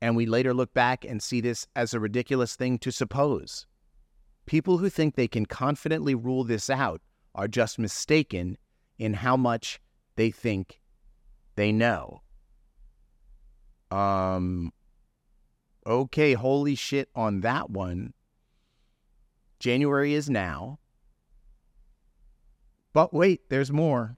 And 0.00 0.16
we 0.16 0.24
later 0.24 0.54
look 0.54 0.72
back 0.72 1.04
and 1.04 1.22
see 1.22 1.42
this 1.42 1.66
as 1.76 1.92
a 1.92 2.00
ridiculous 2.00 2.56
thing 2.56 2.78
to 2.78 2.90
suppose. 2.90 3.66
People 4.46 4.78
who 4.78 4.88
think 4.88 5.14
they 5.14 5.28
can 5.28 5.44
confidently 5.44 6.14
rule 6.14 6.42
this 6.42 6.70
out 6.70 7.02
are 7.34 7.48
just 7.48 7.78
mistaken 7.78 8.56
in 8.98 9.12
how 9.12 9.36
much 9.36 9.78
they 10.16 10.30
think 10.30 10.80
they 11.56 11.72
know. 11.72 12.22
Um, 13.90 14.72
okay, 15.86 16.34
holy 16.34 16.74
shit 16.74 17.08
on 17.14 17.40
that 17.40 17.70
one. 17.70 18.12
January 19.58 20.14
is 20.14 20.30
now. 20.30 20.78
But 22.92 23.12
wait, 23.12 23.48
there's 23.48 23.72
more. 23.72 24.16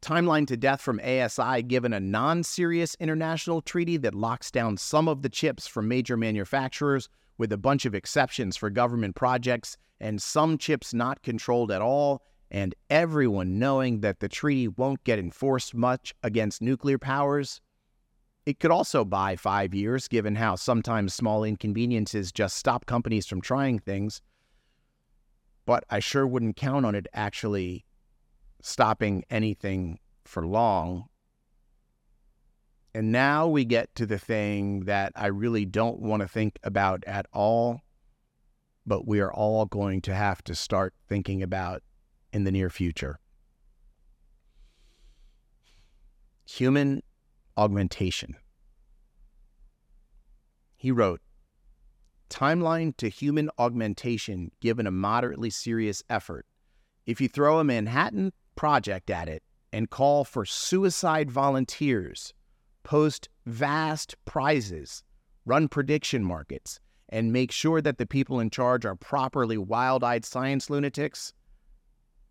Timeline 0.00 0.46
to 0.46 0.56
death 0.56 0.80
from 0.80 1.00
ASI 1.00 1.62
given 1.62 1.92
a 1.92 2.00
non 2.00 2.44
serious 2.44 2.96
international 3.00 3.60
treaty 3.60 3.96
that 3.98 4.14
locks 4.14 4.50
down 4.50 4.76
some 4.76 5.08
of 5.08 5.22
the 5.22 5.28
chips 5.28 5.66
from 5.66 5.88
major 5.88 6.16
manufacturers, 6.16 7.08
with 7.36 7.52
a 7.52 7.58
bunch 7.58 7.84
of 7.84 7.94
exceptions 7.94 8.56
for 8.56 8.70
government 8.70 9.16
projects, 9.16 9.76
and 10.00 10.22
some 10.22 10.58
chips 10.58 10.94
not 10.94 11.22
controlled 11.22 11.72
at 11.72 11.82
all, 11.82 12.22
and 12.50 12.74
everyone 12.88 13.58
knowing 13.58 14.00
that 14.00 14.20
the 14.20 14.28
treaty 14.28 14.68
won't 14.68 15.04
get 15.04 15.18
enforced 15.18 15.74
much 15.74 16.14
against 16.22 16.62
nuclear 16.62 16.98
powers. 16.98 17.60
It 18.46 18.60
could 18.60 18.70
also 18.70 19.04
buy 19.04 19.36
five 19.36 19.74
years, 19.74 20.08
given 20.08 20.36
how 20.36 20.56
sometimes 20.56 21.12
small 21.12 21.44
inconveniences 21.44 22.32
just 22.32 22.56
stop 22.56 22.86
companies 22.86 23.26
from 23.26 23.42
trying 23.42 23.78
things. 23.78 24.22
But 25.66 25.84
I 25.90 26.00
sure 26.00 26.26
wouldn't 26.26 26.56
count 26.56 26.86
on 26.86 26.94
it 26.94 27.06
actually 27.12 27.84
stopping 28.62 29.24
anything 29.28 29.98
for 30.24 30.46
long. 30.46 31.08
And 32.94 33.12
now 33.12 33.46
we 33.46 33.66
get 33.66 33.94
to 33.96 34.06
the 34.06 34.18
thing 34.18 34.86
that 34.86 35.12
I 35.14 35.26
really 35.26 35.66
don't 35.66 36.00
want 36.00 36.22
to 36.22 36.28
think 36.28 36.58
about 36.64 37.04
at 37.06 37.26
all, 37.32 37.82
but 38.86 39.06
we 39.06 39.20
are 39.20 39.32
all 39.32 39.66
going 39.66 40.00
to 40.02 40.14
have 40.14 40.42
to 40.44 40.54
start 40.54 40.94
thinking 41.06 41.42
about 41.42 41.82
in 42.32 42.44
the 42.44 42.52
near 42.52 42.70
future. 42.70 43.18
Human 46.46 47.02
augmentation. 47.56 48.36
He 50.76 50.90
wrote, 50.90 51.20
Timeline 52.30 52.96
to 52.98 53.08
human 53.08 53.50
augmentation 53.58 54.50
given 54.60 54.86
a 54.86 54.90
moderately 54.90 55.50
serious 55.50 56.02
effort. 56.10 56.46
If 57.06 57.20
you 57.20 57.28
throw 57.28 57.58
a 57.58 57.64
Manhattan 57.64 58.32
project 58.54 59.10
at 59.10 59.28
it 59.28 59.42
and 59.72 59.90
call 59.90 60.24
for 60.24 60.44
suicide 60.44 61.30
volunteers, 61.30 62.34
post 62.82 63.28
vast 63.46 64.14
prizes, 64.24 65.02
run 65.44 65.68
prediction 65.68 66.22
markets, 66.22 66.80
and 67.08 67.32
make 67.32 67.50
sure 67.50 67.80
that 67.80 67.98
the 67.98 68.06
people 68.06 68.40
in 68.40 68.50
charge 68.50 68.84
are 68.84 68.94
properly 68.94 69.56
wild 69.56 70.04
eyed 70.04 70.24
science 70.24 70.68
lunatics, 70.68 71.32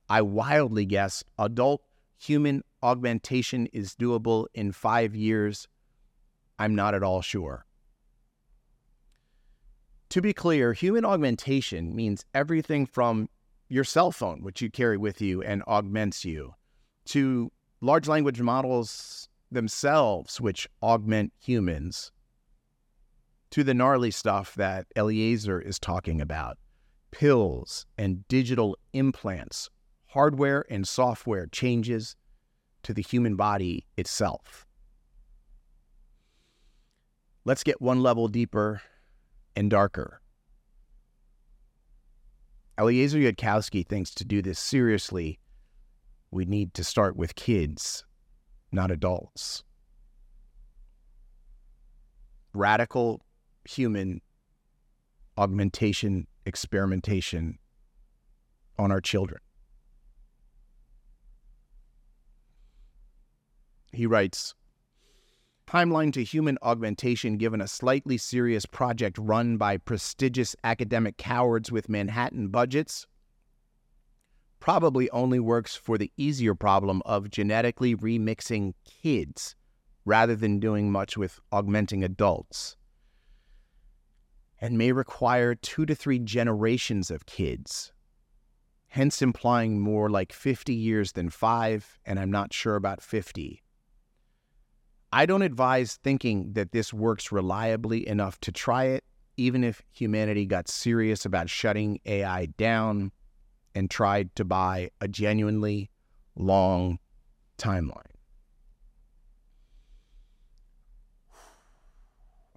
I 0.10 0.22
wildly 0.22 0.86
guess 0.86 1.24
adult 1.38 1.82
human 2.18 2.64
augmentation 2.82 3.68
is 3.68 3.96
doable 3.96 4.48
in 4.54 4.72
five 4.72 5.16
years. 5.16 5.68
I'm 6.58 6.76
not 6.76 6.96
at 6.96 7.04
all 7.04 7.22
sure. 7.22 7.66
To 10.10 10.22
be 10.22 10.34
clear, 10.34 10.74
human 10.74 11.04
augmentation 11.04 11.96
means 11.96 12.26
everything 12.34 12.86
from 12.86 13.30
your 13.68 13.84
cell 13.84 14.12
phone, 14.12 14.42
which 14.42 14.62
you 14.62 14.72
carry 14.72 14.98
with 14.98 15.22
you 15.22 15.42
and 15.44 15.62
augments 15.68 16.24
you, 16.24 16.54
to 17.06 17.52
large 17.82 18.08
language 18.08 18.40
models 18.42 19.28
themselves, 19.52 20.40
which 20.40 20.68
augment 20.82 21.34
humans, 21.40 22.12
to 23.52 23.64
the 23.64 23.74
gnarly 23.74 24.12
stuff 24.12 24.56
that 24.56 24.88
Eliezer 24.96 25.60
is 25.60 25.80
talking 25.80 26.22
about 26.22 26.58
pills 27.12 27.86
and 27.98 28.28
digital 28.28 28.78
implants, 28.94 29.70
hardware 30.08 30.66
and 30.70 30.88
software 30.88 31.48
changes 31.48 32.16
to 32.84 32.94
the 32.94 33.02
human 33.02 33.36
body 33.36 33.86
itself. 33.98 34.66
Let's 37.46 37.64
get 37.64 37.82
one 37.82 38.02
level 38.02 38.28
deeper 38.28 38.82
and 39.56 39.70
darker. 39.70 40.22
Eliezer 42.80 43.18
Yudkowsky 43.18 43.88
thinks 43.88 44.14
to 44.16 44.26
do 44.26 44.42
this 44.42 44.60
seriously, 44.60 45.40
we 46.30 46.46
need 46.46 46.74
to 46.76 46.84
start 46.84 47.16
with 47.16 47.36
kids, 47.36 48.06
not 48.72 48.92
adults. 48.92 49.64
Radical 52.54 53.22
human 53.66 54.22
augmentation 55.38 56.28
experimentation 56.46 57.58
on 58.78 58.91
our 58.91 59.02
children. 59.02 59.39
He 63.98 64.06
writes 64.06 64.54
Timeline 65.66 66.14
to 66.14 66.24
human 66.24 66.60
augmentation 66.62 67.38
given 67.38 67.62
a 67.62 67.68
slightly 67.68 68.16
serious 68.16 68.68
project 68.68 69.18
run 69.18 69.58
by 69.58 69.78
prestigious 69.78 70.56
academic 70.64 71.18
cowards 71.18 71.72
with 71.72 71.90
Manhattan 71.90 72.50
budgets 72.50 73.08
probably 74.60 75.10
only 75.10 75.40
works 75.40 75.76
for 75.76 75.98
the 75.98 76.12
easier 76.16 76.54
problem 76.54 77.02
of 77.08 77.32
genetically 77.32 77.96
remixing 77.96 78.76
kids 78.86 79.56
rather 80.06 80.36
than 80.36 80.60
doing 80.60 80.92
much 80.92 81.18
with 81.18 81.40
augmenting 81.52 82.04
adults, 82.04 82.78
and 84.62 84.78
may 84.78 84.92
require 84.92 85.56
two 85.56 85.88
to 85.88 85.96
three 85.96 86.20
generations 86.20 87.10
of 87.10 87.26
kids, 87.26 87.92
hence 88.90 89.24
implying 89.24 89.80
more 89.80 90.08
like 90.08 90.32
50 90.32 90.72
years 90.72 91.14
than 91.14 91.32
five, 91.32 91.98
and 92.06 92.20
I'm 92.20 92.30
not 92.30 92.54
sure 92.54 92.76
about 92.76 93.02
50. 93.02 93.64
I 95.12 95.26
don't 95.26 95.41
advise 95.41 95.98
thinking 96.04 96.54
that 96.54 96.72
this 96.72 96.93
works 96.93 97.32
reliably 97.32 98.08
enough 98.08 98.39
to 98.41 98.52
try 98.52 98.86
it, 98.86 99.04
even 99.38 99.63
if 99.63 99.82
humanity 99.91 100.46
got 100.46 100.67
serious 100.67 101.26
about 101.26 101.50
shutting 101.50 102.00
AI 102.06 102.48
down 102.58 103.12
and 103.74 103.89
tried 103.89 104.36
to 104.36 104.43
buy 104.43 104.89
a 105.00 105.08
genuinely 105.08 105.89
long 106.36 107.00
timeline. 107.58 108.04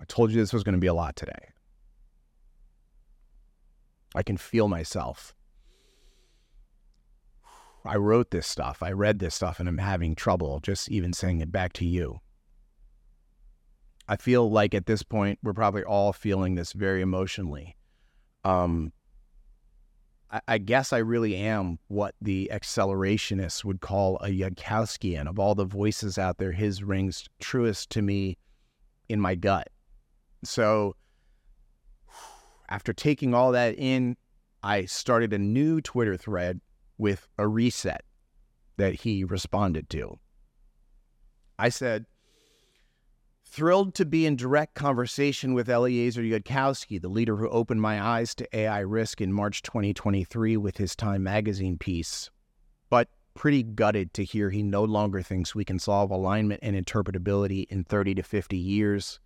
I 0.01 0.05
told 0.09 0.31
you 0.31 0.41
this 0.41 0.53
was 0.53 0.65
going 0.65 0.75
to 0.75 0.81
be 0.81 0.87
a 0.87 0.95
lot 0.95 1.15
today. 1.15 1.51
I 4.15 4.23
can 4.23 4.37
feel 4.37 4.67
myself. 4.67 5.35
I 7.85 7.97
wrote 7.97 8.31
this 8.31 8.47
stuff, 8.47 8.83
I 8.83 8.93
read 8.93 9.21
this 9.21 9.35
stuff, 9.35 9.61
and 9.61 9.69
I'm 9.69 9.79
having 9.79 10.15
trouble 10.15 10.61
just 10.61 10.91
even 10.91 11.13
saying 11.13 11.41
it 11.41 11.53
back 11.53 11.73
to 11.75 11.87
you. 11.87 12.21
I 14.11 14.17
feel 14.17 14.51
like 14.51 14.75
at 14.75 14.87
this 14.87 15.05
point 15.05 15.39
we're 15.41 15.53
probably 15.53 15.85
all 15.85 16.13
feeling 16.13 16.57
this 16.57 16.73
very 16.73 17.01
emotionally. 17.01 17.77
Um, 18.45 18.93
I, 20.33 20.41
I 20.49 20.59
guess 20.59 20.93
I 20.93 20.99
really 20.99 21.37
am 21.37 21.79
what 21.87 22.17
the 22.21 22.51
accelerationists 22.53 23.65
would 23.65 23.81
call 23.81 24.17
a 24.17 24.27
Yudkowskian. 24.27 25.29
Of 25.29 25.39
all 25.39 25.55
the 25.55 25.65
voices 25.65 26.19
out 26.19 26.39
there, 26.39 26.51
his 26.51 26.83
rings 26.83 27.29
truest 27.39 27.91
to 27.91 28.03
me 28.03 28.37
in 29.09 29.21
my 29.21 29.37
gut. 29.37 29.69
So 30.43 30.97
after 32.69 32.93
taking 32.93 33.33
all 33.33 33.53
that 33.53 33.77
in, 33.79 34.17
I 34.65 34.87
started 34.87 35.33
a 35.33 35.39
new 35.39 35.81
Twitter 35.81 36.17
thread 36.17 36.61
with 36.99 37.29
a 37.39 37.47
reset 37.47 38.03
that 38.77 38.95
he 38.95 39.23
responded 39.23 39.89
to. 39.91 40.19
I 41.61 41.69
said, 41.69 42.07
Thrilled 43.51 43.95
to 43.97 44.05
be 44.05 44.27
in 44.27 44.37
direct 44.37 44.77
conversation 44.77 45.55
with 45.55 45.69
Eliezer 45.69 46.23
Yudkowsky, 46.23 47.03
the 47.03 47.09
leader 47.09 47.35
who 47.35 47.49
opened 47.49 47.83
my 47.83 48.01
eyes 48.01 48.33
to 48.37 48.57
AI 48.57 48.79
risk 48.79 49.21
in 49.21 49.33
March 49.33 49.63
2023 49.63 50.57
with 50.57 50.77
his 50.77 50.95
Time 50.95 51.25
magazine 51.25 51.77
piece, 51.77 52.31
but 52.91 53.09
pretty 53.35 53.65
gutted 53.65 54.15
to 54.15 54.23
hear 54.23 54.51
he 54.51 54.63
no 54.63 54.85
longer 54.85 55.21
thinks 55.21 55.53
we 55.53 55.65
can 55.65 55.81
solve 55.81 56.13
alignment 56.13 56.61
and 56.63 56.77
interpretability 56.77 57.67
in 57.71 57.83
30 57.83 58.15
to 58.15 58.23
50 58.23 58.57
years. 58.57 59.19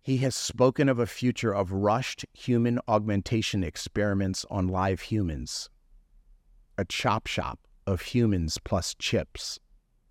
He 0.00 0.18
has 0.18 0.36
spoken 0.36 0.88
of 0.88 1.00
a 1.00 1.06
future 1.06 1.52
of 1.52 1.72
rushed 1.72 2.24
human 2.32 2.78
augmentation 2.86 3.64
experiments 3.64 4.46
on 4.48 4.68
live 4.68 5.00
humans, 5.00 5.68
a 6.78 6.84
chop 6.84 7.26
shop 7.26 7.58
of 7.88 8.02
humans 8.02 8.58
plus 8.62 8.94
chips, 9.00 9.58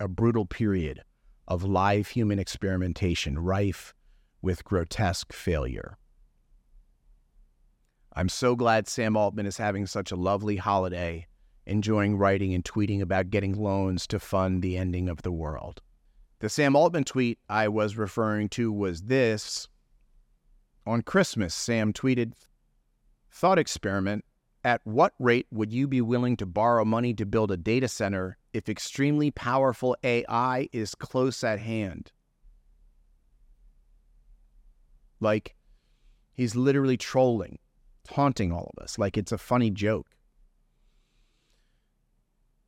a 0.02 0.10
brutal 0.10 0.46
period 0.46 1.06
of 1.48 1.64
live 1.64 2.08
human 2.08 2.40
experimentation 2.40 3.40
rife 3.40 3.94
with 4.42 4.64
grotesque 4.64 5.34
failure. 5.34 5.98
I'm 8.14 8.30
so 8.30 8.56
glad 8.56 8.88
Sam 8.88 9.16
Altman 9.16 9.46
is 9.46 9.58
having 9.58 9.86
such 9.86 10.12
a 10.12 10.18
lovely 10.18 10.58
holiday, 10.58 11.28
enjoying 11.66 12.18
writing 12.18 12.54
and 12.54 12.64
tweeting 12.64 13.02
about 13.02 13.30
getting 13.30 13.54
loans 13.54 14.06
to 14.08 14.20
fund 14.20 14.62
the 14.62 14.78
ending 14.78 15.08
of 15.08 15.22
the 15.22 15.32
world. 15.32 15.82
The 16.40 16.50
Sam 16.50 16.76
Altman 16.76 17.06
tweet 17.06 17.40
I 17.48 17.68
was 17.68 17.98
referring 17.98 18.50
to 18.50 18.72
was 18.72 19.04
this. 19.04 19.68
On 20.86 21.02
Christmas, 21.02 21.54
Sam 21.54 21.94
tweeted, 21.94 22.34
Thought 23.32 23.60
experiment 23.60 24.26
at 24.64 24.82
what 24.84 25.14
rate 25.20 25.48
would 25.52 25.72
you 25.72 25.88
be 25.88 26.02
willing 26.02 26.36
to 26.38 26.46
borrow 26.46 26.84
money 26.84 27.14
to 27.14 27.26
build 27.26 27.52
a 27.52 27.58
data 27.58 27.88
center 27.88 28.38
if 28.54 28.70
extremely 28.70 29.32
powerful 29.32 29.96
AI 30.04 30.68
is 30.72 30.96
close 30.96 31.44
at 31.44 31.60
hand. 31.60 32.12
Like, 35.20 35.56
he's 36.34 36.56
literally 36.56 36.98
trolling, 36.98 37.60
taunting 38.04 38.52
all 38.52 38.74
of 38.76 38.84
us 38.84 38.98
like 38.98 39.18
it's 39.18 39.32
a 39.32 39.38
funny 39.38 39.70
joke. 39.70 40.08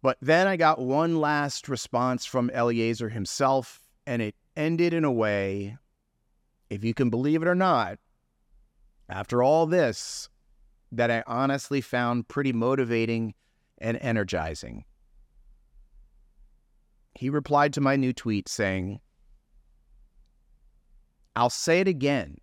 But 0.01 0.17
then 0.21 0.47
I 0.47 0.57
got 0.57 0.79
one 0.79 1.19
last 1.19 1.69
response 1.69 2.25
from 2.25 2.49
Eliezer 2.49 3.09
himself, 3.09 3.81
and 4.05 4.21
it 4.21 4.35
ended 4.55 4.93
in 4.93 5.05
a 5.05 5.11
way, 5.11 5.77
if 6.69 6.83
you 6.83 6.93
can 6.93 7.09
believe 7.09 7.41
it 7.41 7.47
or 7.47 7.55
not, 7.55 7.99
after 9.07 9.41
all 9.41 9.65
this, 9.65 10.29
that 10.91 11.09
I 11.09 11.23
honestly 11.25 11.81
found 11.81 12.27
pretty 12.27 12.53
motivating 12.53 13.33
and 13.77 13.97
energizing. 14.01 14.85
He 17.15 17.29
replied 17.29 17.73
to 17.73 17.81
my 17.81 17.95
new 17.95 18.13
tweet 18.13 18.49
saying, 18.49 18.99
I'll 21.35 21.49
say 21.49 21.79
it 21.79 21.87
again. 21.87 22.37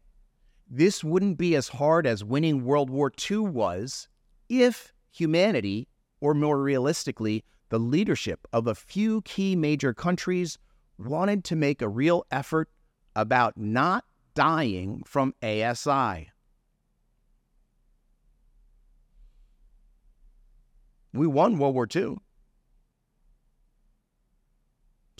This 0.68 1.02
wouldn't 1.02 1.38
be 1.38 1.56
as 1.56 1.68
hard 1.68 2.06
as 2.06 2.24
winning 2.24 2.64
World 2.64 2.90
War 2.90 3.12
II 3.30 3.38
was 3.38 4.09
if 4.48 4.92
humanity 5.11 5.88
or 6.20 6.35
more 6.35 6.61
realistically, 6.61 7.44
the 7.70 7.78
leadership 7.78 8.46
of 8.52 8.66
a 8.66 8.74
few 8.74 9.22
key 9.22 9.56
major 9.56 9.94
countries 9.94 10.59
wanted 10.98 11.44
to 11.44 11.56
make 11.56 11.80
a 11.80 11.88
real 11.88 12.26
effort 12.30 12.68
about 13.16 13.56
not 13.56 14.04
dying 14.35 15.02
from 15.06 15.35
ASI. 15.42 16.30
We 21.12 21.26
won 21.26 21.59
World 21.59 21.74
War 21.74 21.88
II. 21.94 22.18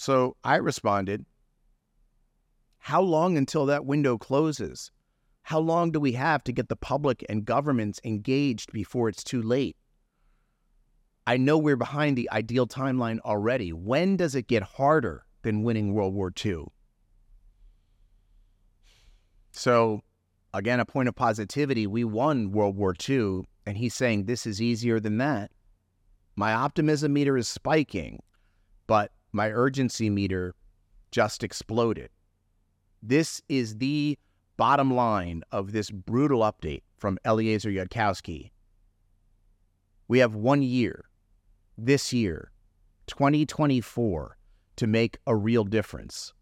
So 0.00 0.34
I 0.42 0.56
responded, 0.56 1.26
How 2.78 3.02
long 3.02 3.36
until 3.36 3.66
that 3.66 3.84
window 3.84 4.16
closes? 4.16 4.90
How 5.42 5.58
long 5.58 5.92
do 5.92 6.00
we 6.00 6.12
have 6.12 6.42
to 6.44 6.52
get 6.52 6.70
the 6.70 6.74
public 6.74 7.22
and 7.28 7.44
governments 7.44 8.00
engaged 8.02 8.72
before 8.72 9.10
it's 9.10 9.22
too 9.22 9.42
late? 9.42 9.76
I 11.26 11.36
know 11.36 11.58
we're 11.58 11.76
behind 11.76 12.16
the 12.16 12.30
ideal 12.32 12.66
timeline 12.66 13.18
already. 13.26 13.74
When 13.74 14.16
does 14.16 14.34
it 14.34 14.48
get 14.48 14.62
harder 14.62 15.26
than 15.42 15.64
winning 15.64 15.92
World 15.92 16.14
War 16.14 16.32
II? 16.42 16.68
So, 19.52 20.00
again, 20.54 20.80
a 20.80 20.86
point 20.86 21.10
of 21.10 21.14
positivity. 21.14 21.86
We 21.86 22.04
won 22.04 22.52
World 22.52 22.74
War 22.74 22.94
II, 23.06 23.42
and 23.66 23.76
he's 23.76 23.92
saying 23.92 24.24
this 24.24 24.46
is 24.46 24.62
easier 24.62 24.98
than 24.98 25.18
that. 25.18 25.50
My 26.36 26.54
optimism 26.54 27.12
meter 27.12 27.36
is 27.36 27.48
spiking, 27.48 28.22
but 28.86 29.12
my 29.32 29.50
urgency 29.50 30.10
meter 30.10 30.54
just 31.10 31.42
exploded. 31.42 32.10
This 33.02 33.40
is 33.48 33.78
the 33.78 34.18
bottom 34.56 34.94
line 34.94 35.42
of 35.52 35.72
this 35.72 35.90
brutal 35.90 36.40
update 36.40 36.82
from 36.98 37.18
Eliezer 37.24 37.70
Yudkowsky. 37.70 38.50
We 40.08 40.18
have 40.18 40.34
one 40.34 40.62
year 40.62 41.04
this 41.78 42.12
year, 42.12 42.50
2024, 43.06 44.36
to 44.76 44.86
make 44.86 45.18
a 45.26 45.34
real 45.34 45.64
difference. 45.64 46.32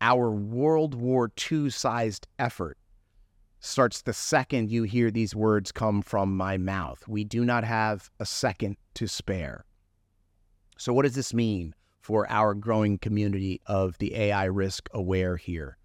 Our 0.00 0.30
World 0.30 0.94
War 0.94 1.30
II 1.50 1.70
sized 1.70 2.26
effort 2.38 2.76
starts 3.60 4.02
the 4.02 4.12
second 4.12 4.70
you 4.70 4.82
hear 4.82 5.10
these 5.10 5.34
words 5.34 5.70
come 5.70 6.02
from 6.02 6.36
my 6.36 6.58
mouth. 6.58 7.06
We 7.06 7.24
do 7.24 7.44
not 7.44 7.62
have 7.62 8.10
a 8.18 8.26
second 8.26 8.76
to 8.94 9.06
spare. 9.06 9.64
So, 10.76 10.92
what 10.92 11.02
does 11.02 11.14
this 11.14 11.32
mean 11.32 11.74
for 12.02 12.30
our 12.30 12.52
growing 12.52 12.98
community 12.98 13.60
of 13.66 13.96
the 13.98 14.14
AI 14.14 14.44
risk 14.44 14.88
aware 14.92 15.36
here? 15.36 15.78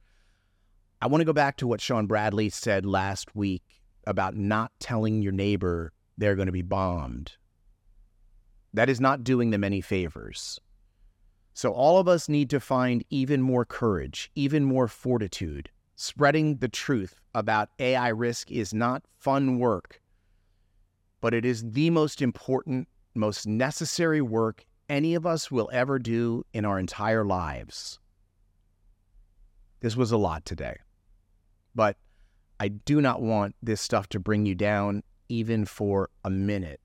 I 1.01 1.07
want 1.07 1.21
to 1.21 1.25
go 1.25 1.33
back 1.33 1.57
to 1.57 1.67
what 1.67 1.79
Sean 1.79 2.07
Bradley 2.07 2.49
said 2.49 2.85
last 2.85 3.35
week 3.35 3.63
about 4.05 4.35
not 4.35 4.71
telling 4.79 5.21
your 5.21 5.31
neighbor 5.31 5.93
they're 6.17 6.35
going 6.35 6.47
to 6.47 6.51
be 6.51 6.63
bombed. 6.63 7.33
That 8.73 8.89
is 8.89 8.99
not 8.99 9.23
doing 9.23 9.51
them 9.51 9.63
any 9.63 9.81
favors. 9.81 10.59
So, 11.53 11.71
all 11.71 11.97
of 11.97 12.07
us 12.07 12.29
need 12.29 12.51
to 12.51 12.59
find 12.59 13.03
even 13.09 13.41
more 13.41 13.65
courage, 13.65 14.29
even 14.35 14.63
more 14.63 14.87
fortitude. 14.87 15.71
Spreading 15.95 16.57
the 16.57 16.67
truth 16.67 17.19
about 17.33 17.69
AI 17.79 18.09
risk 18.09 18.51
is 18.51 18.75
not 18.75 19.01
fun 19.17 19.57
work, 19.57 19.99
but 21.21 21.33
it 21.33 21.45
is 21.45 21.71
the 21.71 21.89
most 21.89 22.21
important, 22.21 22.87
most 23.15 23.47
necessary 23.47 24.21
work 24.21 24.66
any 24.89 25.15
of 25.15 25.25
us 25.25 25.51
will 25.51 25.69
ever 25.71 25.99
do 25.99 26.45
in 26.53 26.65
our 26.65 26.79
entire 26.79 27.25
lives. 27.25 27.99
This 29.79 29.95
was 29.95 30.11
a 30.11 30.17
lot 30.17 30.45
today, 30.45 30.77
but 31.75 31.97
I 32.59 32.69
do 32.69 33.01
not 33.01 33.21
want 33.21 33.55
this 33.61 33.81
stuff 33.81 34.07
to 34.09 34.19
bring 34.19 34.45
you 34.45 34.55
down 34.55 35.03
even 35.29 35.65
for 35.65 36.09
a 36.23 36.29
minute. 36.29 36.81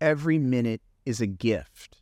Every 0.00 0.38
minute 0.38 0.80
is 1.04 1.20
a 1.20 1.26
gift. 1.26 2.00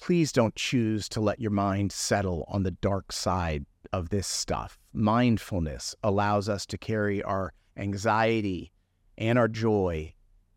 Please 0.00 0.32
don't 0.32 0.56
choose 0.56 1.08
to 1.10 1.20
let 1.20 1.40
your 1.40 1.50
mind 1.50 1.92
settle 1.92 2.44
on 2.48 2.62
the 2.62 2.70
dark 2.70 3.12
side 3.12 3.66
of 3.92 4.08
this 4.08 4.26
stuff. 4.26 4.78
Mindfulness 4.92 5.94
allows 6.02 6.48
us 6.48 6.64
to 6.66 6.78
carry 6.78 7.22
our 7.22 7.52
anxiety 7.76 8.72
and 9.18 9.38
our 9.38 9.48
joy 9.48 10.14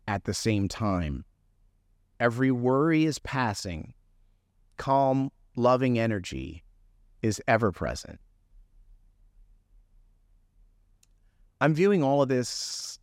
at 0.08 0.24
the 0.24 0.34
same 0.34 0.68
time. 0.68 1.24
Every 2.18 2.50
worry 2.50 3.04
is 3.04 3.18
passing. 3.18 3.94
Calm, 4.76 5.30
loving 5.54 5.98
energy 5.98 6.64
is 7.22 7.40
ever 7.46 7.72
present. 7.72 8.20
I'm 11.60 11.74
viewing 11.74 12.02
all 12.02 12.22
of 12.22 12.28
this 12.28 12.98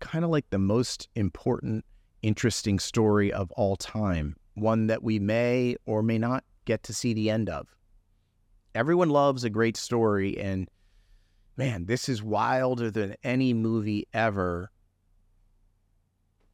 kind 0.00 0.24
of 0.24 0.30
like 0.30 0.48
the 0.50 0.58
most 0.58 1.08
important 1.14 1.84
interesting 2.22 2.78
story 2.78 3.32
of 3.32 3.50
all 3.52 3.76
time, 3.76 4.36
one 4.54 4.86
that 4.86 5.02
we 5.02 5.18
may 5.18 5.76
or 5.86 6.02
may 6.02 6.18
not 6.18 6.44
get 6.64 6.82
to 6.84 6.94
see 6.94 7.12
the 7.12 7.30
end 7.30 7.48
of. 7.48 7.66
Everyone 8.74 9.10
loves 9.10 9.44
a 9.44 9.50
great 9.50 9.76
story, 9.76 10.38
and 10.38 10.68
man, 11.56 11.86
this 11.86 12.08
is 12.08 12.22
wilder 12.22 12.90
than 12.90 13.16
any 13.22 13.52
movie 13.52 14.06
ever. 14.12 14.70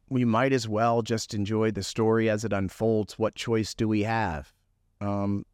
We 0.09 0.25
might 0.25 0.53
as 0.53 0.67
well 0.67 1.01
just 1.01 1.33
enjoy 1.33 1.71
the 1.71 1.83
story 1.83 2.29
as 2.29 2.45
it 2.45 2.53
unfolds. 2.53 3.17
What 3.17 3.35
choice 3.35 3.73
do 3.73 3.87
we 3.87 4.03
have? 4.03 4.53
Um, 5.01 5.45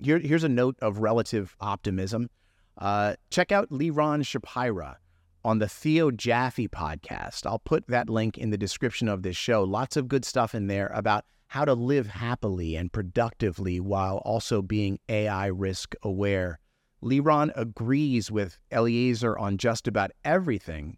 here, 0.00 0.18
here's 0.18 0.44
a 0.44 0.48
note 0.48 0.76
of 0.82 0.98
relative 0.98 1.56
optimism. 1.60 2.28
Uh, 2.78 3.14
check 3.30 3.52
out 3.52 3.70
Liron 3.70 4.24
Shapira 4.24 4.96
on 5.44 5.58
the 5.58 5.68
Theo 5.68 6.10
Jaffee 6.10 6.68
podcast. 6.68 7.46
I'll 7.46 7.58
put 7.58 7.86
that 7.88 8.08
link 8.08 8.38
in 8.38 8.50
the 8.50 8.58
description 8.58 9.08
of 9.08 9.22
this 9.22 9.36
show. 9.36 9.62
Lots 9.62 9.96
of 9.96 10.08
good 10.08 10.24
stuff 10.24 10.54
in 10.54 10.66
there 10.66 10.88
about 10.94 11.24
how 11.48 11.64
to 11.64 11.74
live 11.74 12.06
happily 12.06 12.76
and 12.76 12.92
productively 12.92 13.78
while 13.78 14.18
also 14.18 14.62
being 14.62 14.98
AI 15.08 15.46
risk 15.46 15.94
aware. 16.02 16.58
Liron 17.02 17.50
agrees 17.56 18.30
with 18.30 18.56
Eliezer 18.70 19.36
on 19.36 19.58
just 19.58 19.86
about 19.88 20.12
everything, 20.24 20.96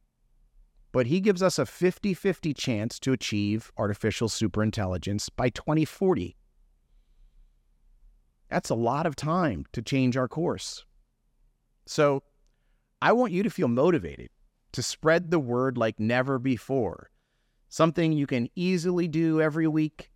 but 0.94 1.08
he 1.08 1.20
gives 1.20 1.42
us 1.42 1.58
a 1.58 1.66
50 1.66 2.14
50 2.14 2.54
chance 2.54 3.00
to 3.00 3.12
achieve 3.12 3.72
artificial 3.76 4.28
superintelligence 4.28 5.28
by 5.34 5.48
2040. 5.48 6.36
That's 8.48 8.70
a 8.70 8.76
lot 8.76 9.04
of 9.04 9.16
time 9.16 9.66
to 9.72 9.82
change 9.82 10.16
our 10.16 10.28
course. 10.28 10.84
So, 11.84 12.22
I 13.02 13.10
want 13.12 13.32
you 13.32 13.42
to 13.42 13.50
feel 13.50 13.66
motivated 13.66 14.30
to 14.70 14.84
spread 14.84 15.32
the 15.32 15.40
word 15.40 15.76
like 15.76 15.98
never 15.98 16.38
before. 16.38 17.10
Something 17.68 18.12
you 18.12 18.28
can 18.28 18.48
easily 18.54 19.08
do 19.08 19.40
every 19.40 19.66
week. 19.66 20.12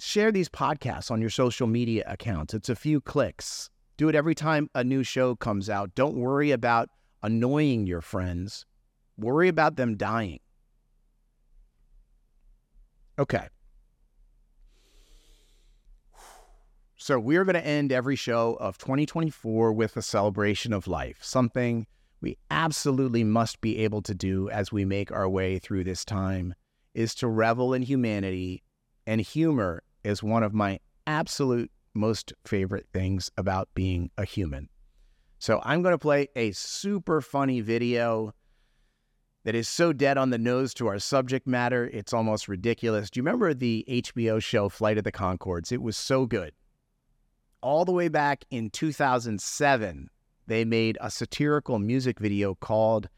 Share 0.00 0.32
these 0.32 0.48
podcasts 0.48 1.10
on 1.10 1.20
your 1.20 1.28
social 1.28 1.66
media 1.66 2.04
accounts. 2.06 2.54
It's 2.54 2.70
a 2.70 2.74
few 2.74 3.02
clicks. 3.02 3.68
Do 3.98 4.08
it 4.08 4.14
every 4.14 4.34
time 4.34 4.70
a 4.74 4.82
new 4.82 5.02
show 5.02 5.36
comes 5.36 5.68
out. 5.68 5.94
Don't 5.94 6.16
worry 6.16 6.52
about 6.52 6.88
annoying 7.22 7.86
your 7.86 8.00
friends, 8.00 8.64
worry 9.16 9.48
about 9.48 9.76
them 9.76 9.96
dying. 9.96 10.40
Okay. 13.18 13.48
So, 16.96 17.18
we're 17.18 17.44
going 17.44 17.54
to 17.54 17.66
end 17.66 17.92
every 17.92 18.16
show 18.16 18.56
of 18.60 18.78
2024 18.78 19.72
with 19.72 19.96
a 19.96 20.02
celebration 20.02 20.72
of 20.72 20.88
life, 20.88 21.18
something 21.20 21.86
we 22.24 22.38
absolutely 22.50 23.22
must 23.22 23.60
be 23.60 23.76
able 23.80 24.00
to 24.00 24.14
do 24.14 24.48
as 24.48 24.72
we 24.72 24.86
make 24.86 25.12
our 25.12 25.28
way 25.28 25.58
through 25.58 25.84
this 25.84 26.06
time 26.06 26.54
is 26.94 27.14
to 27.16 27.28
revel 27.28 27.74
in 27.74 27.82
humanity. 27.82 28.62
And 29.06 29.20
humor 29.20 29.82
is 30.02 30.22
one 30.22 30.42
of 30.42 30.54
my 30.54 30.80
absolute 31.06 31.70
most 31.92 32.32
favorite 32.46 32.86
things 32.94 33.30
about 33.36 33.68
being 33.74 34.10
a 34.16 34.24
human. 34.24 34.70
So 35.38 35.60
I'm 35.64 35.82
going 35.82 35.92
to 35.92 35.98
play 35.98 36.28
a 36.34 36.52
super 36.52 37.20
funny 37.20 37.60
video 37.60 38.32
that 39.44 39.54
is 39.54 39.68
so 39.68 39.92
dead 39.92 40.18
on 40.18 40.30
the 40.30 40.38
nose 40.38 40.74
to 40.74 40.86
our 40.86 40.98
subject 40.98 41.46
matter, 41.46 41.88
it's 41.92 42.12
almost 42.12 42.48
ridiculous. 42.48 43.10
Do 43.10 43.18
you 43.18 43.24
remember 43.24 43.52
the 43.52 43.84
HBO 43.88 44.42
show 44.42 44.68
Flight 44.68 44.98
of 44.98 45.04
the 45.04 45.12
Conchords? 45.12 45.70
It 45.70 45.82
was 45.82 45.96
so 45.96 46.26
good. 46.26 46.52
All 47.60 47.84
the 47.84 47.92
way 47.92 48.08
back 48.08 48.44
in 48.50 48.70
2007, 48.70 50.08
they 50.46 50.64
made 50.64 50.98
a 51.00 51.10
satirical 51.10 51.78
music 51.78 52.18
video 52.18 52.54
called 52.54 53.08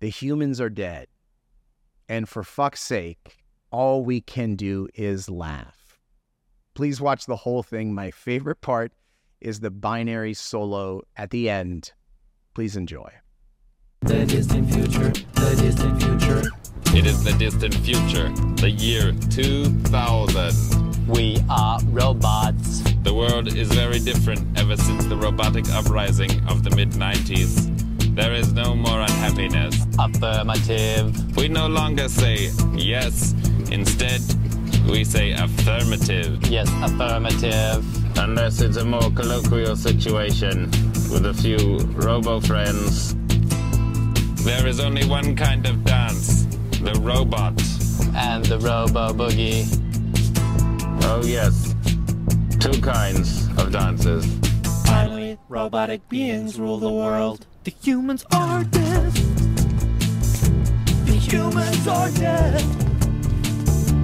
The 0.00 0.08
Humans 0.08 0.60
Are 0.60 0.70
Dead. 0.70 1.06
And 2.08 2.28
for 2.28 2.42
fuck's 2.42 2.82
sake, 2.82 3.36
all 3.70 4.04
we 4.04 4.20
can 4.20 4.56
do 4.56 4.88
is 4.94 5.30
laugh. 5.30 5.98
Please 6.74 7.00
watch 7.00 7.26
the 7.26 7.36
whole 7.36 7.62
thing. 7.62 7.94
My 7.94 8.10
favorite 8.10 8.60
part 8.60 8.92
is 9.40 9.60
the 9.60 9.70
binary 9.70 10.34
solo 10.34 11.02
at 11.16 11.30
the 11.30 11.48
end. 11.48 11.92
Please 12.54 12.76
enjoy. 12.76 13.10
The 14.06 14.24
distant 14.24 14.72
future, 14.72 15.12
the 15.34 15.56
distant 15.60 16.02
future. 16.02 16.50
It 16.96 17.04
is 17.06 17.22
the 17.22 17.32
distant 17.34 17.74
future, 17.74 18.30
the 18.56 18.70
year 18.70 19.12
2000. 19.28 21.06
We 21.06 21.36
are 21.50 21.78
robots. 21.84 22.82
The 23.02 23.12
world 23.12 23.54
is 23.54 23.70
very 23.70 23.98
different 23.98 24.58
ever 24.58 24.78
since 24.78 25.04
the 25.04 25.16
robotic 25.16 25.68
uprising 25.68 26.30
of 26.48 26.64
the 26.64 26.74
mid 26.74 26.92
90s. 26.92 27.68
There 28.16 28.32
is 28.32 28.54
no 28.54 28.74
more 28.74 29.02
unhappiness. 29.02 29.76
Affirmative. 29.98 31.36
We 31.36 31.48
no 31.48 31.66
longer 31.66 32.08
say 32.08 32.48
yes, 32.72 33.34
instead, 33.70 34.22
we 34.88 35.04
say 35.04 35.32
affirmative. 35.32 36.46
Yes, 36.46 36.70
affirmative. 36.82 37.84
Unless 38.18 38.62
it's 38.62 38.78
a 38.78 38.84
more 38.84 39.10
colloquial 39.10 39.76
situation 39.76 40.70
with 41.12 41.26
a 41.26 41.34
few 41.34 41.76
robo 41.96 42.40
friends. 42.40 43.14
There 44.42 44.66
is 44.66 44.80
only 44.80 45.06
one 45.06 45.36
kind 45.36 45.66
of 45.66 45.84
dance 45.84 46.40
the 46.82 46.98
robot. 47.00 47.52
And 48.14 48.44
the 48.44 48.58
robo 48.58 49.12
boogie. 49.12 49.66
Oh, 51.04 51.22
yes, 51.24 51.74
two 52.58 52.80
kinds 52.80 53.48
of 53.58 53.72
dances. 53.72 54.26
Finally, 54.86 55.38
robotic 55.48 56.08
beings 56.08 56.58
rule 56.58 56.78
the 56.78 56.90
world. 56.90 57.46
The 57.64 57.74
humans 57.82 58.24
are 58.32 58.64
dead. 58.64 59.12
The 61.04 61.12
humans 61.12 61.86
are 61.86 62.10
dead. 62.12 62.64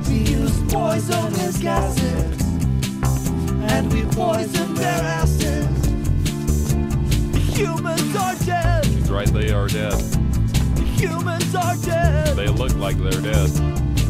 We 0.09 0.19
use 0.19 0.73
poisonous 0.73 1.59
gases. 1.59 2.43
And 3.73 3.93
we 3.93 4.03
poison 4.15 4.75
their 4.75 5.03
asses. 5.03 5.67
The 7.33 7.39
humans 7.39 8.17
are 8.17 8.35
dead. 8.45 8.85
He's 8.85 9.11
Right, 9.11 9.29
they 9.29 9.51
are 9.51 9.69
dead. 9.69 10.26
The 10.97 11.09
humans 11.09 11.55
are 11.55 11.77
dead. 11.77 12.37
They 12.37 12.49
look 12.49 12.75
like 12.77 12.97
they're 12.97 13.21
dead. 13.21 13.51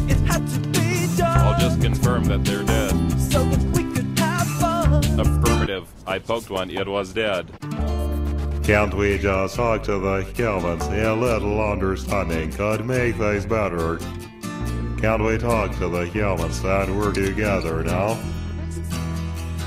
It 0.09 0.17
had 0.25 0.47
to 0.47 0.59
be 0.69 1.07
done. 1.17 1.37
I'll 1.37 1.59
just 1.59 1.81
confirm 1.81 2.23
that 2.25 2.45
they're 2.45 2.63
dead. 2.63 2.91
so 3.19 3.43
that 3.43 3.61
we 3.75 3.83
could 3.93 4.17
have 4.17 4.47
fun. 4.47 5.19
Affirmative. 5.19 5.87
I 6.05 6.19
poked 6.19 6.49
one, 6.49 6.69
it 6.69 6.87
was 6.87 7.11
dead. 7.11 7.51
Can't 8.63 8.93
we 8.93 9.17
just 9.17 9.55
talk 9.55 9.83
to 9.83 9.99
the 9.99 10.23
humans? 10.33 10.83
A 10.85 11.13
little 11.13 11.61
understanding 11.61 12.51
could 12.51 12.85
make 12.85 13.15
things 13.15 13.45
better. 13.45 13.99
Can't 15.01 15.23
we 15.23 15.37
talk 15.37 15.77
to 15.79 15.89
the 15.89 16.05
humans 16.05 16.63
and 16.63 16.97
work 16.97 17.15
together 17.15 17.83
now? 17.83 18.17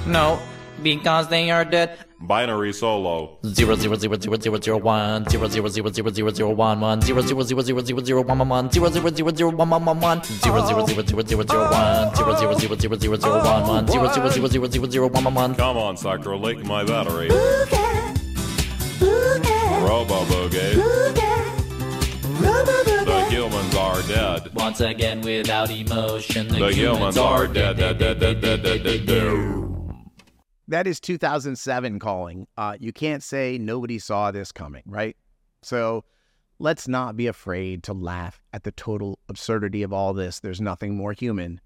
No, 0.06 0.40
because 0.82 1.28
they 1.28 1.50
are 1.50 1.66
dead. 1.66 1.98
Binary 2.22 2.72
solo. 2.74 3.38
Zero 3.46 3.74
zero 3.76 3.96
zero 3.96 4.16
zero 4.18 4.36
zero 4.36 4.58
zero 4.60 4.76
one 4.78 5.24
zero 5.30 5.48
zero 5.48 5.68
zero 5.68 5.88
zero 5.90 6.10
zero 6.10 6.30
zero 6.30 6.50
one 6.50 6.78
one 6.80 7.00
zero 7.00 7.22
zero 7.22 7.42
zero 7.42 7.62
zero 7.62 7.80
zero 7.82 8.00
zero 8.04 8.20
one 8.22 8.38
one 8.38 8.48
one 8.48 8.70
zero 8.70 8.90
zero 8.90 9.08
zero 9.10 9.30
zero 9.34 9.50
one 9.50 9.70
one 9.70 9.84
one 9.86 10.00
one 10.00 10.22
zero 10.24 10.60
zero 10.66 10.84
zero 10.86 11.02
zero 11.02 11.22
zero 11.22 11.42
zero 11.46 11.70
one 11.70 12.14
zero 12.14 12.36
zero 12.36 12.54
zero 12.58 12.76
zero 12.76 12.96
zero 12.96 13.16
zero 13.16 13.42
one 13.42 13.62
one 13.66 13.86
zero 13.88 14.06
zero 14.12 14.28
zero 14.28 14.46
zero 14.48 14.66
zero 14.68 14.86
zero 14.90 15.08
one 15.08 15.24
one 15.24 15.34
one. 15.34 15.54
Come 15.54 15.78
on, 15.78 15.96
Sacro, 15.96 16.36
lick 16.36 16.62
my 16.62 16.84
battery. 16.84 17.28
Robo 19.80 20.24
Boogie. 20.26 20.74
The 22.40 23.26
humans 23.30 23.74
are 23.74 24.02
dead. 24.02 24.54
Once 24.54 24.80
again, 24.80 25.22
without 25.22 25.70
emotion, 25.70 26.48
the, 26.48 26.58
The 26.58 26.72
humans 26.74 27.16
are 27.16 27.46
dead, 27.46 27.78
dead, 27.78 27.98
dead, 27.98 28.20
dead, 28.20 28.40
dead, 28.42 28.62
dead, 28.62 28.82
dead, 28.84 29.06
dead. 29.06 29.69
That 30.70 30.86
is 30.86 31.00
2007 31.00 31.98
calling. 31.98 32.46
Uh, 32.56 32.76
you 32.78 32.92
can't 32.92 33.24
say 33.24 33.58
nobody 33.58 33.98
saw 33.98 34.30
this 34.30 34.52
coming, 34.52 34.84
right? 34.86 35.16
So 35.62 36.04
let's 36.60 36.86
not 36.86 37.16
be 37.16 37.26
afraid 37.26 37.82
to 37.84 37.92
laugh 37.92 38.40
at 38.52 38.62
the 38.62 38.70
total 38.70 39.18
absurdity 39.28 39.82
of 39.82 39.92
all 39.92 40.14
this. 40.14 40.38
There's 40.38 40.60
nothing 40.60 40.94
more 40.96 41.12
human. 41.12 41.60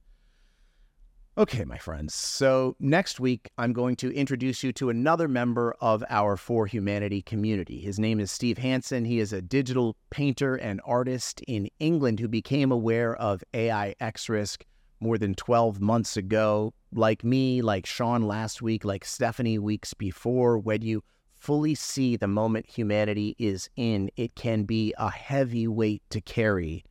Okay, 1.37 1.67
my 1.67 1.77
friends. 1.77 2.15
So 2.15 2.77
next 2.81 3.21
week, 3.21 3.51
I'm 3.59 3.75
going 3.75 3.97
to 3.97 4.15
introduce 4.15 4.65
you 4.65 4.73
to 4.73 4.89
another 4.89 5.29
member 5.29 5.75
of 5.83 6.03
our 6.09 6.39
For 6.39 6.67
Humanity 6.67 7.21
community. 7.21 7.81
His 7.81 7.99
name 7.99 8.21
is 8.21 8.33
Steve 8.33 8.57
Hansen. 8.57 9.05
He 9.05 9.21
is 9.21 9.35
a 9.35 9.43
digital 9.43 9.97
painter 10.09 10.55
and 10.55 10.81
artist 10.83 11.43
in 11.47 11.69
England 11.79 12.21
who 12.21 12.29
became 12.29 12.73
aware 12.73 13.15
of 13.15 13.45
AI 13.53 13.95
X 14.01 14.31
risk 14.31 14.65
more 15.01 15.19
than 15.19 15.35
12 15.35 15.81
months 15.81 16.17
ago. 16.17 16.73
Like 16.93 17.25
me, 17.25 17.63
like 17.63 17.87
Sean 17.87 18.23
last 18.23 18.63
week, 18.63 18.85
like 18.85 19.05
Stephanie 19.05 19.59
weeks 19.59 19.95
before, 19.95 20.59
when 20.59 20.83
you 20.83 21.03
fully 21.35 21.75
see 21.75 22.17
the 22.17 22.29
moment 22.29 22.67
humanity 22.69 23.37
is 23.39 23.69
in, 23.77 24.11
it 24.17 24.35
can 24.35 24.65
be 24.65 24.95
a 24.97 25.11
heavy 25.11 25.69
weight 25.69 26.03
to 26.11 26.21
carry. 26.21 26.85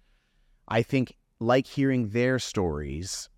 I 0.68 0.84
think, 0.84 1.16
like 1.40 1.68
hearing 1.68 2.10
their 2.10 2.40
stories, 2.40 3.30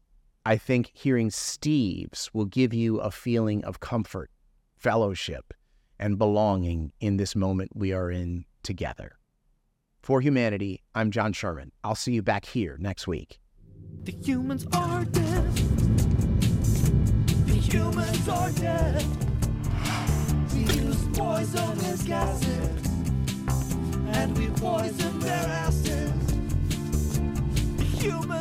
I 0.46 0.58
think 0.58 0.92
hearing 0.94 1.32
Steve's 1.32 2.30
will 2.34 2.46
give 2.46 2.74
you 2.74 3.00
a 3.00 3.12
feeling 3.12 3.64
of 3.64 3.80
comfort, 3.80 4.30
fellowship, 4.78 5.54
and 5.98 6.18
belonging 6.18 6.92
in 7.00 7.18
this 7.18 7.36
moment 7.36 7.72
we 7.74 7.94
are 7.94 8.12
in 8.12 8.46
together. 8.62 9.18
For 10.02 10.22
humanity, 10.22 10.84
I'm 10.94 11.10
John 11.10 11.34
Sherman. 11.34 11.72
I'll 11.84 11.96
see 11.96 12.14
you 12.14 12.22
back 12.22 12.46
here 12.46 12.78
next 12.80 13.08
week. 13.08 13.40
The 14.04 14.12
humans 14.12 14.68
are 14.74 15.06
dead. 15.06 15.54
The 17.46 17.54
humans 17.54 18.30
are 18.30 18.52
dead. 18.52 19.06
We 20.54 20.60
use 20.60 21.08
poisonous 21.14 22.04
gases. 22.04 22.86
And 24.08 24.38
we 24.38 24.48
poison 24.60 25.20
their 25.20 25.48
asses. 25.66 26.14
The 27.78 27.84
humans 27.84 28.36